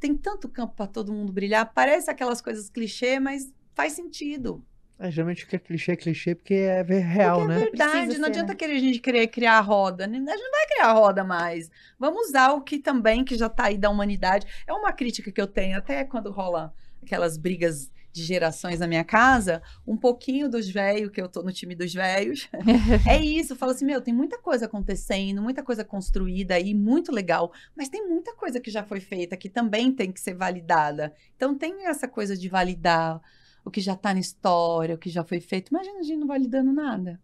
[0.00, 1.72] tem tanto campo para todo mundo brilhar.
[1.72, 4.64] Parece aquelas coisas clichê, mas faz sentido.
[4.98, 7.56] É, geralmente o que é clichê é clichê porque é ver- real, porque né?
[7.56, 8.54] é verdade, Precisa não ser, adianta né?
[8.56, 10.06] querer a gente querer criar a roda.
[10.06, 10.16] né?
[10.18, 11.70] A gente não vai criar a roda mais.
[11.98, 14.46] Vamos usar o que também, que já tá aí da humanidade.
[14.66, 16.72] É uma crítica que eu tenho, até quando rola
[17.02, 21.52] aquelas brigas de gerações na minha casa, um pouquinho dos velhos, que eu tô no
[21.52, 22.48] time dos velhos.
[23.08, 27.10] é isso, eu falo assim, meu, tem muita coisa acontecendo, muita coisa construída aí, muito
[27.10, 31.12] legal, mas tem muita coisa que já foi feita que também tem que ser validada.
[31.36, 33.20] Então tem essa coisa de validar
[33.64, 35.70] o que já tá na história, o que já foi feito.
[35.70, 37.20] Imagina a gente não validando nada.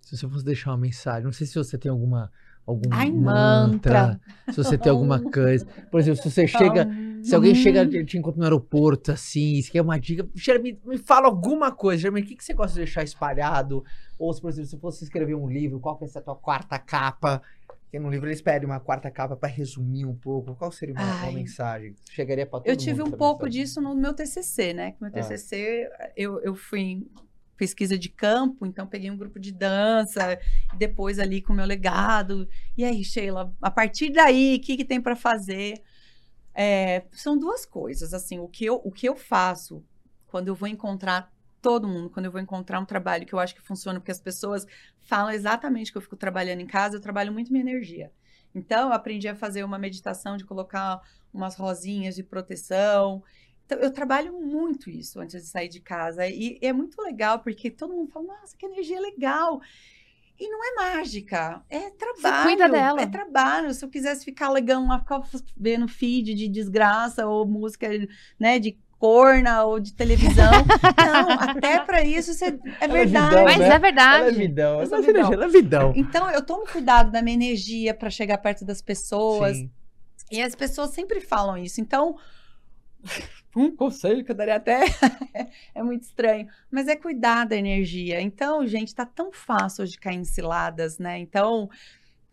[0.00, 2.30] Se você fosse deixar uma mensagem, não sei se você tem alguma
[2.66, 4.20] algum Ai, mantra,
[4.50, 5.66] se você tem alguma coisa.
[5.90, 6.88] Por exemplo, se você chega,
[7.24, 10.98] se alguém chega e te encontra no aeroporto assim, se quer uma dica, me, me
[10.98, 13.84] fala alguma coisa, Sheila, o que, que você gosta de deixar espalhado?
[14.18, 16.78] Ou se, por exemplo, se fosse escrever um livro, qual que é essa tua quarta
[16.78, 17.42] capa?
[17.84, 20.54] Porque no livro eles pedem uma quarta capa para resumir um pouco.
[20.56, 21.94] Qual seria uma, uma mensagem?
[22.10, 23.62] Chegaria para todo Eu tive um pouco mensagem?
[23.62, 24.92] disso no meu TCC, né?
[24.92, 25.14] Que meu Ah.
[25.14, 27.06] TCC, eu, eu fui em
[27.56, 30.36] pesquisa de campo, então peguei um grupo de dança,
[30.76, 32.48] depois ali com o meu legado.
[32.76, 35.80] E aí, Sheila, a partir daí, o que, que tem para fazer?
[36.54, 39.84] É, são duas coisas, assim, o que, eu, o que eu faço
[40.26, 43.54] quando eu vou encontrar todo mundo, quando eu vou encontrar um trabalho que eu acho
[43.54, 44.66] que funciona, porque as pessoas
[45.00, 48.12] falam exatamente que eu fico trabalhando em casa, eu trabalho muito minha energia.
[48.54, 51.00] Então, eu aprendi a fazer uma meditação de colocar
[51.32, 53.22] umas rosinhas de proteção.
[53.64, 56.26] Então, eu trabalho muito isso antes de sair de casa.
[56.28, 59.60] E é muito legal, porque todo mundo fala, nossa, que energia legal.
[60.38, 62.42] E não é mágica, é trabalho.
[62.48, 63.00] cuida dela.
[63.02, 63.72] É trabalho.
[63.72, 65.22] Se eu quisesse ficar legal lá, ficar
[65.56, 67.88] vendo feed de desgraça ou música,
[68.38, 70.50] né, de corna ou de televisão.
[71.06, 73.28] não, até para isso isso é, é Ela é verdade.
[73.28, 73.64] vidão, Mas né?
[73.64, 74.36] é Ela é verdade.
[74.36, 74.80] vidão.
[74.80, 75.20] Eu sou Essa vidão.
[75.20, 75.92] energia, Ela é vidão.
[75.94, 79.56] Então, eu tomo cuidado da minha energia para chegar perto das pessoas.
[79.56, 79.70] Sim.
[80.30, 81.80] E as pessoas sempre falam isso.
[81.80, 82.16] Então,
[83.56, 84.84] um conselho que eu daria até
[85.74, 88.20] é muito estranho, mas é cuidar da energia.
[88.20, 91.18] Então, gente, tá tão fácil hoje cair em ciladas, né?
[91.18, 91.68] Então,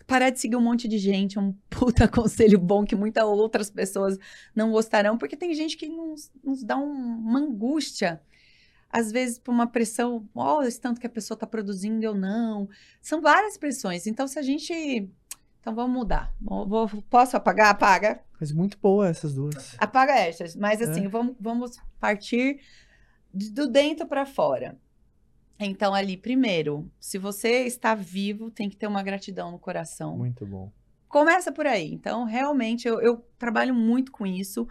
[0.08, 3.70] parar de seguir um monte de gente é um puta conselho bom que muitas outras
[3.70, 4.18] pessoas
[4.56, 8.22] não gostarão, porque tem gente que nos, nos dá um- uma angústia.
[8.94, 12.68] Às vezes, por uma pressão, olha esse tanto que a pessoa está produzindo, eu não.
[13.02, 14.06] São várias pressões.
[14.06, 15.10] Então, se a gente.
[15.62, 16.34] Então, vamos mudar.
[16.42, 17.70] Vou- vou- posso apagar?
[17.70, 18.22] Apaga.
[18.42, 19.76] Mas muito boa essas duas.
[19.78, 20.56] Apaga essas.
[20.56, 21.08] Mas, assim, É.
[21.08, 22.60] vamos, vamos partir
[23.32, 24.76] do dentro para fora.
[25.60, 30.18] Então, ali, primeiro, se você está vivo, tem que ter uma gratidão no coração.
[30.18, 30.72] Muito bom.
[31.08, 31.94] Começa por aí.
[31.94, 34.68] Então, realmente, eu, eu trabalho muito com isso.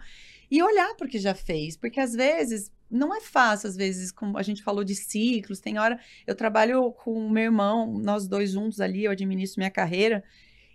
[0.49, 1.77] E olhar para o que já fez.
[1.77, 3.69] Porque, às vezes, não é fácil.
[3.69, 5.97] Às vezes, como a gente falou de ciclos, tem hora...
[6.27, 10.21] Eu trabalho com o meu irmão, nós dois juntos ali, eu administro minha carreira.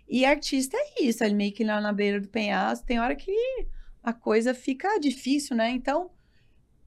[0.07, 2.85] E artista é isso, ele meio que lá na beira do penhasco.
[2.85, 3.31] Tem hora que
[4.01, 5.69] a coisa fica difícil, né?
[5.71, 6.09] Então,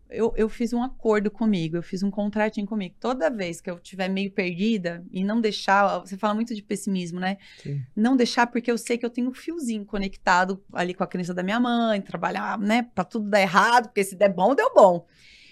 [0.09, 2.95] eu, eu fiz um acordo comigo, eu fiz um contratinho comigo.
[2.99, 5.99] Toda vez que eu estiver meio perdida e não deixar...
[5.99, 7.37] Você fala muito de pessimismo, né?
[7.63, 7.83] Sim.
[7.95, 11.35] não deixar, porque eu sei que eu tenho um fiozinho conectado ali com a crença
[11.35, 15.07] da minha mãe, trabalhar, né, pra tudo dar errado, porque se der bom, deu bom.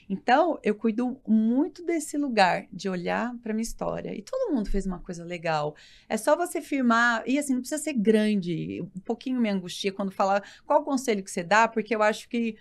[0.09, 4.15] Então, eu cuido muito desse lugar de olhar para minha história.
[4.17, 5.75] E todo mundo fez uma coisa legal.
[6.09, 8.81] É só você firmar, e assim, não precisa ser grande.
[8.81, 12.29] Um pouquinho me angustia quando falar qual o conselho que você dá, porque eu acho
[12.29, 12.57] que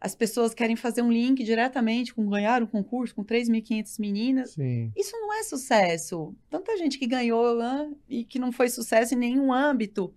[0.00, 4.50] as pessoas querem fazer um link diretamente com ganhar um concurso com 3.500 meninas.
[4.50, 4.90] Sim.
[4.96, 6.34] Isso não é sucesso.
[6.50, 7.56] Tanta gente que ganhou
[8.08, 10.12] e que não foi sucesso em nenhum âmbito.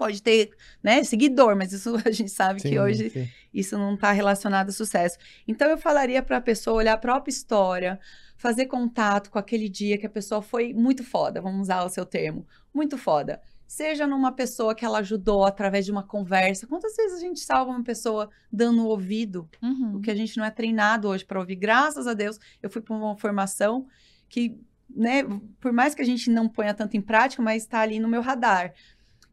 [0.00, 0.50] Pode ter,
[0.82, 3.28] né, seguidor, mas isso a gente sabe sim, que hoje sim.
[3.52, 5.18] isso não está relacionado a sucesso.
[5.46, 8.00] Então eu falaria para a pessoa olhar a própria história,
[8.34, 12.06] fazer contato com aquele dia que a pessoa foi muito foda, vamos usar o seu
[12.06, 13.42] termo, muito foda.
[13.66, 16.66] Seja numa pessoa que ela ajudou através de uma conversa.
[16.66, 19.46] Quantas vezes a gente salva uma pessoa dando o ouvido?
[19.62, 19.96] Uhum.
[19.96, 21.56] O que a gente não é treinado hoje para ouvir.
[21.56, 23.86] Graças a Deus, eu fui para uma formação
[24.30, 25.24] que, né,
[25.60, 28.22] por mais que a gente não ponha tanto em prática, mas está ali no meu
[28.22, 28.72] radar.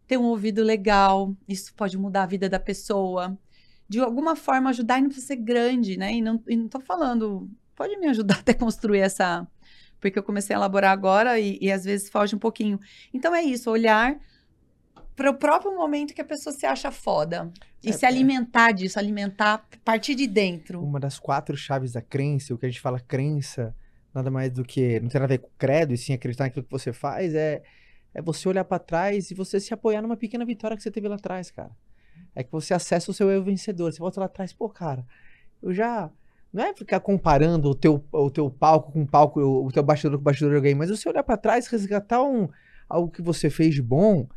[0.08, 3.38] Ter um ouvido legal, isso pode mudar a vida da pessoa.
[3.90, 6.14] De alguma forma ajudar, e não precisa ser grande, né?
[6.14, 9.48] E não, e não tô falando, pode me ajudar até construir essa.
[10.00, 12.80] Porque eu comecei a elaborar agora e, e às vezes foge um pouquinho.
[13.14, 14.18] Então é isso, olhar
[15.18, 17.52] para o próprio momento que a pessoa se acha foda.
[17.84, 18.08] E É, se é.
[18.08, 20.82] alimentar disso, alimentar, partir de dentro.
[20.82, 23.76] Uma das quatro chaves da crença, o que a gente fala crença,
[24.14, 25.00] nada mais do que.
[25.00, 27.64] Não tem nada a ver com credo, e sim acreditar naquilo que você faz, é,
[28.18, 31.08] é você olhar pra trás e você se apoiar numa pequena vitória que você teve
[31.08, 31.70] lá atrás, cara.
[32.36, 33.94] É que você acessa o seu eu vencedor.
[33.94, 35.06] Você volta lá atrás, pô, cara,
[35.62, 36.10] eu já.
[36.52, 40.18] Não é ficar comparando o teu, o teu palco com o palco, o teu bastidor
[40.18, 42.50] com o bastidor de alguém, mas você olhar pra trás, resgatar um,
[42.90, 44.28] algo que você fez de bom.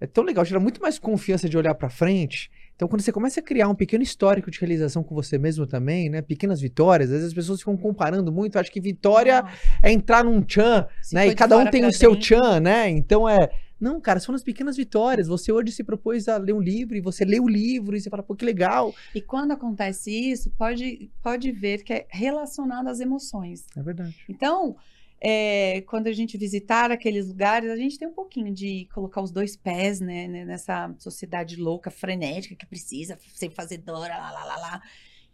[0.00, 2.50] É tão legal, gera muito mais confiança de olhar pra frente.
[2.80, 6.08] Então, quando você começa a criar um pequeno histórico de realização com você mesmo também,
[6.08, 6.22] né?
[6.22, 8.58] Pequenas vitórias, às vezes as pessoas ficam comparando muito.
[8.58, 11.26] Acho que vitória Nossa, é entrar num tchan, se né?
[11.26, 12.38] E cada um tem o seu dentro.
[12.38, 12.88] tchan, né?
[12.88, 13.36] Então é.
[13.78, 15.28] Não, cara, são as pequenas vitórias.
[15.28, 18.08] Você hoje se propôs a ler um livro e você lê o livro e você
[18.08, 18.94] fala, pô, que legal.
[19.14, 23.66] E quando acontece isso, pode, pode ver que é relacionado às emoções.
[23.76, 24.16] É verdade.
[24.26, 24.74] Então,
[25.20, 29.30] é, quando a gente visitar aqueles lugares, a gente tem um pouquinho de colocar os
[29.30, 34.56] dois pés, né, né, nessa sociedade louca, frenética, que precisa ser fazedora, lá, lá, lá,
[34.56, 34.82] lá.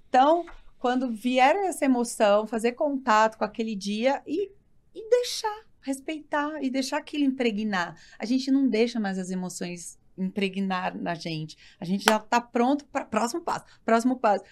[0.09, 0.45] Então,
[0.78, 4.51] quando vier essa emoção, fazer contato com aquele dia e,
[4.93, 7.97] e deixar, respeitar e deixar aquilo impregnar.
[8.18, 11.57] A gente não deixa mais as emoções impregnar na gente.
[11.78, 14.45] A gente já está pronto para próximo passo, próximo passo.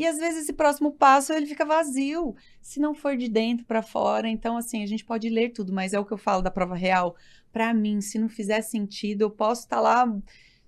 [0.00, 3.82] E às vezes esse próximo passo ele fica vazio, se não for de dentro para
[3.82, 4.28] fora.
[4.28, 6.74] Então assim, a gente pode ler tudo, mas é o que eu falo da prova
[6.74, 7.14] real.
[7.52, 10.06] Para mim, se não fizer sentido, eu posso estar lá,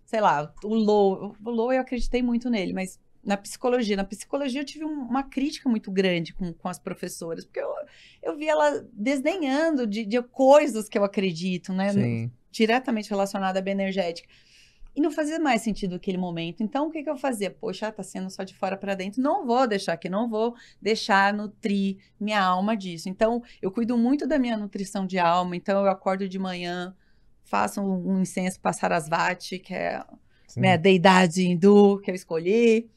[0.05, 4.61] sei lá, o low, o low eu acreditei muito nele, mas na psicologia, na psicologia
[4.61, 7.69] eu tive um- uma crítica muito grande com, com as professoras, porque eu,
[8.23, 11.93] eu vi ela desdenhando de, de coisas que eu acredito, né?
[11.93, 12.31] Sim.
[12.51, 14.29] diretamente relacionada à bioenergética.
[14.95, 16.63] E não fazia mais sentido naquele momento.
[16.63, 17.51] Então, o que, que eu fazia?
[17.51, 19.23] Poxa, tá sendo só de fora para dentro.
[19.23, 23.09] Não vou deixar aqui, não vou deixar nutrir minha alma disso.
[23.09, 25.57] Então, eu cuido muito da minha nutrição de alma.
[25.57, 26.95] Então, eu acordo de manhã,
[27.43, 30.05] faço um, um incenso Sarasvati, que é
[30.47, 30.61] Sim.
[30.61, 32.91] minha deidade hindu que eu escolhi.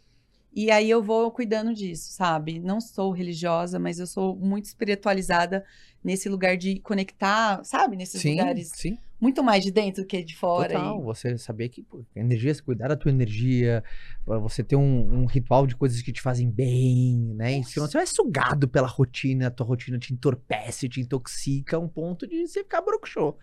[0.56, 2.60] E aí eu vou cuidando disso, sabe?
[2.60, 5.66] Não sou religiosa, mas eu sou muito espiritualizada
[6.02, 7.98] nesse lugar de conectar, sabe?
[7.98, 8.98] Nesses Sim, lugares sim.
[9.20, 10.74] Muito mais de dentro do que de fora.
[10.74, 13.84] Total, e- você saber que pô, energia, você cuidar da tua energia,
[14.26, 17.59] você ter um, um ritual de coisas que te fazem bem, né?
[17.59, 21.80] E senão você vai sugado pela rotina, a tua rotina te entorpece, te intoxica a
[21.80, 23.38] um ponto de você ficar broxô.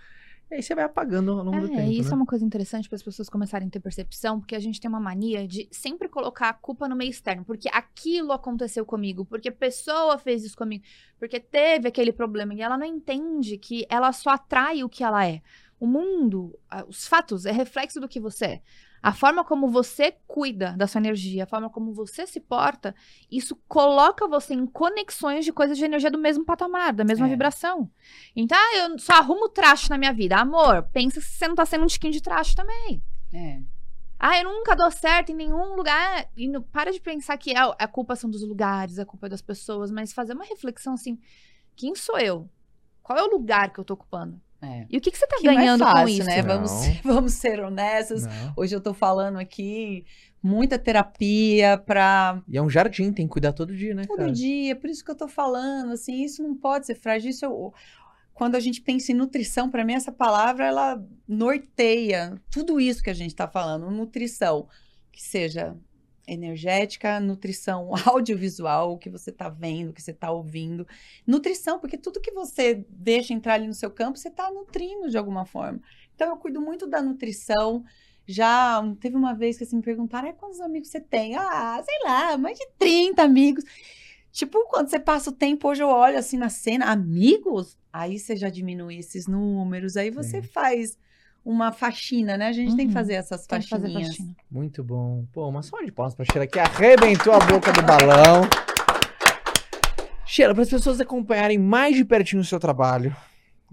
[0.53, 2.12] E aí você vai apagando ao longo do É, tempo, isso né?
[2.12, 4.86] é uma coisa interessante para as pessoas começarem a ter percepção, porque a gente tem
[4.86, 9.48] uma mania de sempre colocar a culpa no meio externo, porque aquilo aconteceu comigo, porque
[9.48, 10.84] a pessoa fez isso comigo,
[11.18, 15.26] porque teve aquele problema, e ela não entende que ela só atrai o que ela
[15.26, 15.40] é.
[15.80, 16.55] O mundo,
[16.86, 18.62] os fatos, é reflexo do que você é.
[19.03, 22.94] A forma como você cuida da sua energia, a forma como você se porta,
[23.30, 27.30] isso coloca você em conexões de coisas de energia do mesmo patamar, da mesma É.
[27.30, 27.90] vibração.
[28.36, 30.36] Então, ah, eu só arrumo traste na minha vida.
[30.36, 33.03] Amor, pensa se você não tá sendo um tiquinho de traste também.
[33.34, 33.61] É.
[34.24, 36.28] Ah, eu nunca dou certo em nenhum lugar.
[36.36, 39.30] E não- para de pensar que a, a culpa são dos lugares, a culpa é
[39.30, 41.18] das pessoas, mas fazer uma reflexão assim:
[41.74, 42.48] quem sou eu?
[43.03, 44.40] Qual é o lugar que eu tô ocupando?
[44.62, 44.86] É.
[44.88, 46.24] E o que, que você tá Que não é ganhando fácil, com isso?
[46.24, 46.42] né?
[46.42, 46.70] Vamos,
[47.02, 48.22] vamos ser honestos.
[48.24, 48.52] Não.
[48.56, 50.04] Hoje eu tô falando aqui
[50.42, 54.32] muita terapia para E é um jardim, tem que cuidar todo dia, né, todo cara?
[54.32, 54.74] dia.
[54.76, 57.30] Por isso que eu tô falando, assim, isso não pode ser frágil.
[57.30, 57.72] Isso eu-
[58.34, 63.10] quando a gente pensa em nutrição, para mim essa palavra ela norteia tudo isso que
[63.10, 64.66] a gente tá falando, nutrição,
[65.12, 65.76] que seja
[66.26, 70.86] energética, nutrição audiovisual, o que você tá vendo, o que você tá ouvindo,
[71.26, 75.18] nutrição, porque tudo que você deixa entrar ali no seu campo, você tá nutrindo de
[75.18, 75.80] alguma forma.
[76.14, 77.84] Então eu cuido muito da nutrição.
[78.26, 81.36] Já teve uma vez que assim, me perguntaram, "Ai, quantos amigos você tem?
[81.36, 83.64] Ah, sei lá, mais de 30 amigos.
[84.30, 88.34] Tipo, quando você passa o tempo, hoje eu olho assim na cena, amigos, aí você
[88.34, 90.48] já diminui esses números, aí você Sim.
[90.48, 90.96] faz
[91.45, 92.49] uma faxina, né?
[92.49, 92.99] A gente tem que Uhum.
[93.01, 94.16] fazer essas Tem que fazer faxininhas.
[94.16, 94.36] faxina.
[94.51, 95.24] Muito bom.
[95.32, 98.43] Pô, uma salva de palmas pra Sheila que arrebentou a boca do balão.
[100.26, 103.14] Sheila, para as pessoas acompanharem mais de pertinho o seu trabalho,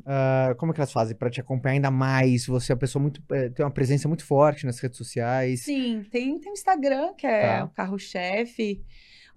[0.06, 2.46] ah, como é que elas fazem para te acompanhar ainda mais?
[2.48, 3.22] Você é uma pessoa muito.
[3.32, 5.62] eh, tem uma presença muito forte nas redes sociais.
[5.62, 7.66] Sim, tem, tem o Instagram, que é Tá.
[7.66, 8.82] o carro-chefe.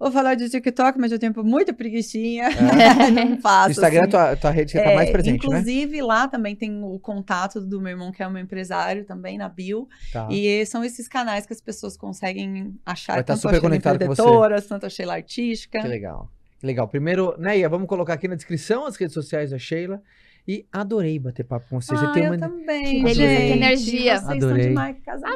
[0.03, 2.49] Vou falar de TikTok, mas eu tenho muita preguicinha.
[3.15, 3.71] não O faço.
[3.71, 4.11] Instagram é assim.
[4.11, 5.59] tua, tua rede que tá É, mais presente, né?
[5.59, 9.47] Inclusive, lá também tem o contato do meu irmão, que é um empresário também, na
[9.47, 9.87] Bio.
[10.11, 10.27] Tá.
[10.29, 13.13] E são esses canais que as pessoas conseguem achar.
[13.13, 14.67] Vai tá tanto super conectado com você.
[14.67, 15.79] Tanto a Sheila Artística.
[15.79, 16.29] Que legal.
[16.59, 16.85] Que legal.
[16.85, 20.01] Primeiro, Neia, vamos colocar aqui na descrição as redes sociais da Sheila.
[20.47, 21.95] E adorei bater papo com você.
[21.95, 22.37] Você Ah, eu uma.
[22.37, 23.41] também, Que delícia, gente.
[23.47, 24.17] que energia.
[24.19, 24.63] Vocês Adorei.
[24.63, 24.97] são demais.
[25.05, 25.31] casal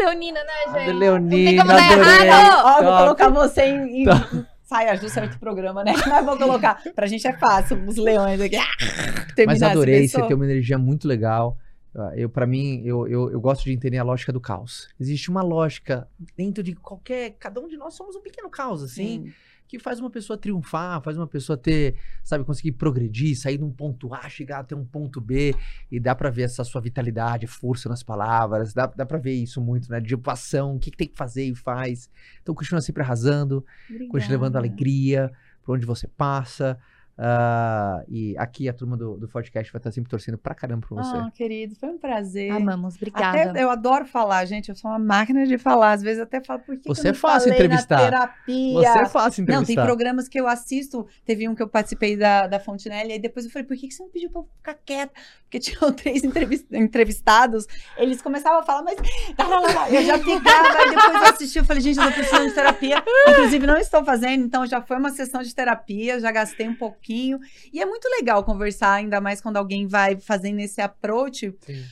[0.00, 0.92] Leonina, né, gente?
[0.98, 2.64] Leonina, Não tem como dar errado.
[2.64, 4.06] Ó, eu vou colocar você em, em
[4.62, 5.92] saia justa certo programa, né?
[6.08, 6.80] Mas vou colocar.
[6.94, 8.56] Pra gente é fácil, os leões aqui.
[9.46, 11.56] Mas adorei, você tem uma energia muito legal.
[11.94, 14.88] Ah, Eu, para mim, eu, eu, eu gosto de entender a lógica do caos.
[14.98, 17.34] Existe uma lógica dentro de qualquer.
[17.38, 19.32] Cada um de nós somos um pequeno caos, assim, Sim.
[19.72, 23.70] Que faz uma pessoa triunfar, faz uma pessoa ter, sabe, conseguir progredir, sair de um
[23.70, 25.54] ponto A, chegar até um ponto B,
[25.90, 29.62] e dá pra ver essa sua vitalidade, força nas palavras, dá, dá pra ver isso
[29.62, 29.98] muito, né?
[29.98, 32.10] De paixão, o que, que tem que fazer e faz.
[32.42, 33.64] Então, continua sempre arrasando,
[34.10, 34.58] continua levando Obrigada.
[34.58, 36.78] alegria por onde você passa.
[37.16, 40.96] Ah, e aqui a turma do, do podcast vai estar sempre torcendo pra caramba por
[40.96, 41.16] você.
[41.16, 42.50] Ah, querido, foi um prazer.
[42.50, 43.50] Amamos, obrigada.
[43.50, 44.70] Até, eu adoro falar, gente.
[44.70, 45.92] Eu sou uma máquina de falar.
[45.92, 47.98] Às vezes eu até falo, por que, Você que eu é fácil entrevistar.
[47.98, 48.72] Terapia?
[48.74, 49.84] Você é fácil Não, tem entrevistar.
[49.84, 51.06] programas que eu assisto.
[51.24, 53.88] Teve um que eu participei da, da Fontenelle, e aí depois eu falei, por que,
[53.88, 55.12] que você não pediu pra eu ficar quieta?
[55.44, 57.66] Porque tinham três entrevis- entrevistados,
[57.98, 58.96] eles começavam a falar, mas.
[59.92, 63.02] Eu já ficava, aí depois eu assisti, eu falei, gente, eu tô precisando de terapia.
[63.28, 67.38] Inclusive, não estou fazendo, então já foi uma sessão de terapia, já gastei um pouquinho.
[67.72, 71.84] E é muito legal conversar, ainda mais quando alguém vai fazendo esse approach Sim.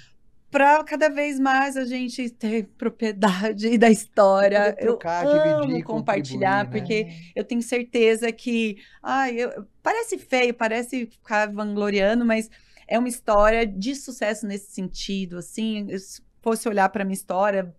[0.51, 4.73] para cada vez mais a gente ter propriedade da história.
[4.73, 6.71] Trocar, eu amo dividir, compartilhar, né?
[6.71, 12.49] porque eu tenho certeza que, ai, eu- parece feio, parece ficar vangloriando, mas
[12.87, 17.73] é uma história de sucesso nesse sentido, assim, se fosse olhar para minha história,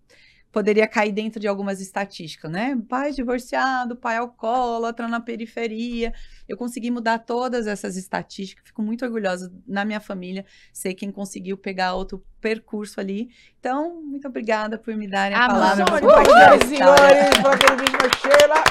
[0.52, 2.78] poderia cair dentro de algumas estatísticas, né?
[2.90, 6.14] Pai divorciado, pai alcoólatra na periferia.
[6.48, 11.58] Eu consegui mudar todas essas estatísticas, fico muito orgulhosa na minha família, ser quem conseguiu
[11.58, 13.30] pegar outro percurso ali.
[13.60, 15.84] Então, muito obrigada por me darem a Ah, palavra.
[15.86, 17.12] a Senhoras e história.
[17.14, 18.64] senhores, para aquele vídeo Sheila.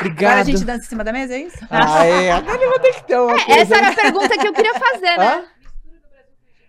[0.00, 0.30] Obrigado.
[0.30, 1.58] Agora a gente dança em cima da mesa, é isso?
[1.70, 4.52] Aê, agora eu vou ter que ter uma coisa, Essa era a pergunta que eu
[4.52, 5.26] queria fazer, né?
[5.36, 5.44] Hã?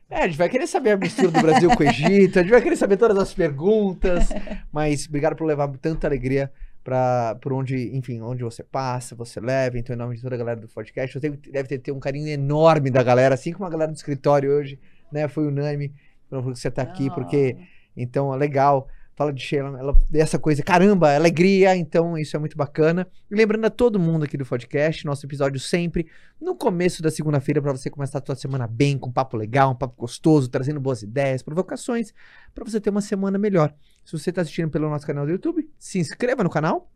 [0.10, 2.51] É, a gente vai querer saber a mistura do Brasil com o Egito, a gente
[2.51, 4.30] vai querer saber todas as perguntas,
[4.72, 6.51] mas obrigado por levar tanta alegria
[6.84, 10.38] para por onde, enfim, onde você passa, você leva, então em nome de toda a
[10.38, 13.66] galera do podcast, eu tenho, deve ter, ter um carinho enorme da galera, assim como
[13.66, 14.78] a galera do escritório hoje,
[15.12, 15.93] né, foi unânime,
[16.30, 17.58] por você estar aqui, porque
[17.95, 18.88] então é legal.
[19.16, 23.07] Fala de Sheila, ela, dessa coisa, caramba, alegria, então isso é muito bacana.
[23.30, 26.07] E lembrando a todo mundo aqui do podcast, nosso episódio sempre
[26.41, 29.72] no começo da segunda-feira para você começar a sua semana bem, com um papo legal,
[29.72, 32.11] um papo gostoso, trazendo boas ideias, provocações,
[32.55, 33.74] para você ter uma semana melhor.
[34.03, 36.89] Se você está assistindo pelo nosso canal do YouTube, se inscreva no canal.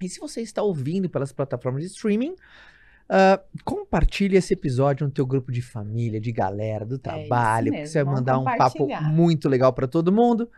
[0.00, 2.34] E se você está ouvindo pelas plataformas de streaming,
[3.10, 7.92] ah, compartilhe esse episódio no teu grupo de família, de galera, do trabalho, porque mesmo,
[7.92, 10.48] você vai mandar um papo muito legal para todo mundo.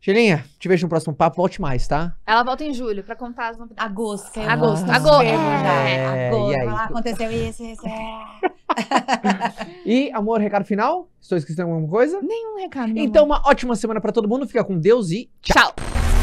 [0.00, 2.14] Gelinha, te vejo no próximo papo, volte mais, tá?
[2.24, 3.84] Ela volta em julho pra contar as novidades.
[3.90, 4.30] Agosto.
[4.32, 5.18] que eu Agosto, agosto.
[5.18, 5.88] perguntar.
[5.88, 6.52] É, Agosto.
[6.52, 6.66] e aí?
[6.66, 8.24] Lá, aconteceu isso, isso, é.
[9.84, 11.08] E, amor, recado final?
[11.20, 12.20] Estou esquecendo alguma coisa?
[12.22, 12.92] Nenhum recado.
[12.96, 13.38] Então, amor.
[13.38, 14.46] uma ótima semana para todo mundo.
[14.46, 15.72] Fica com Deus e tchau.
[15.76, 16.17] tchau.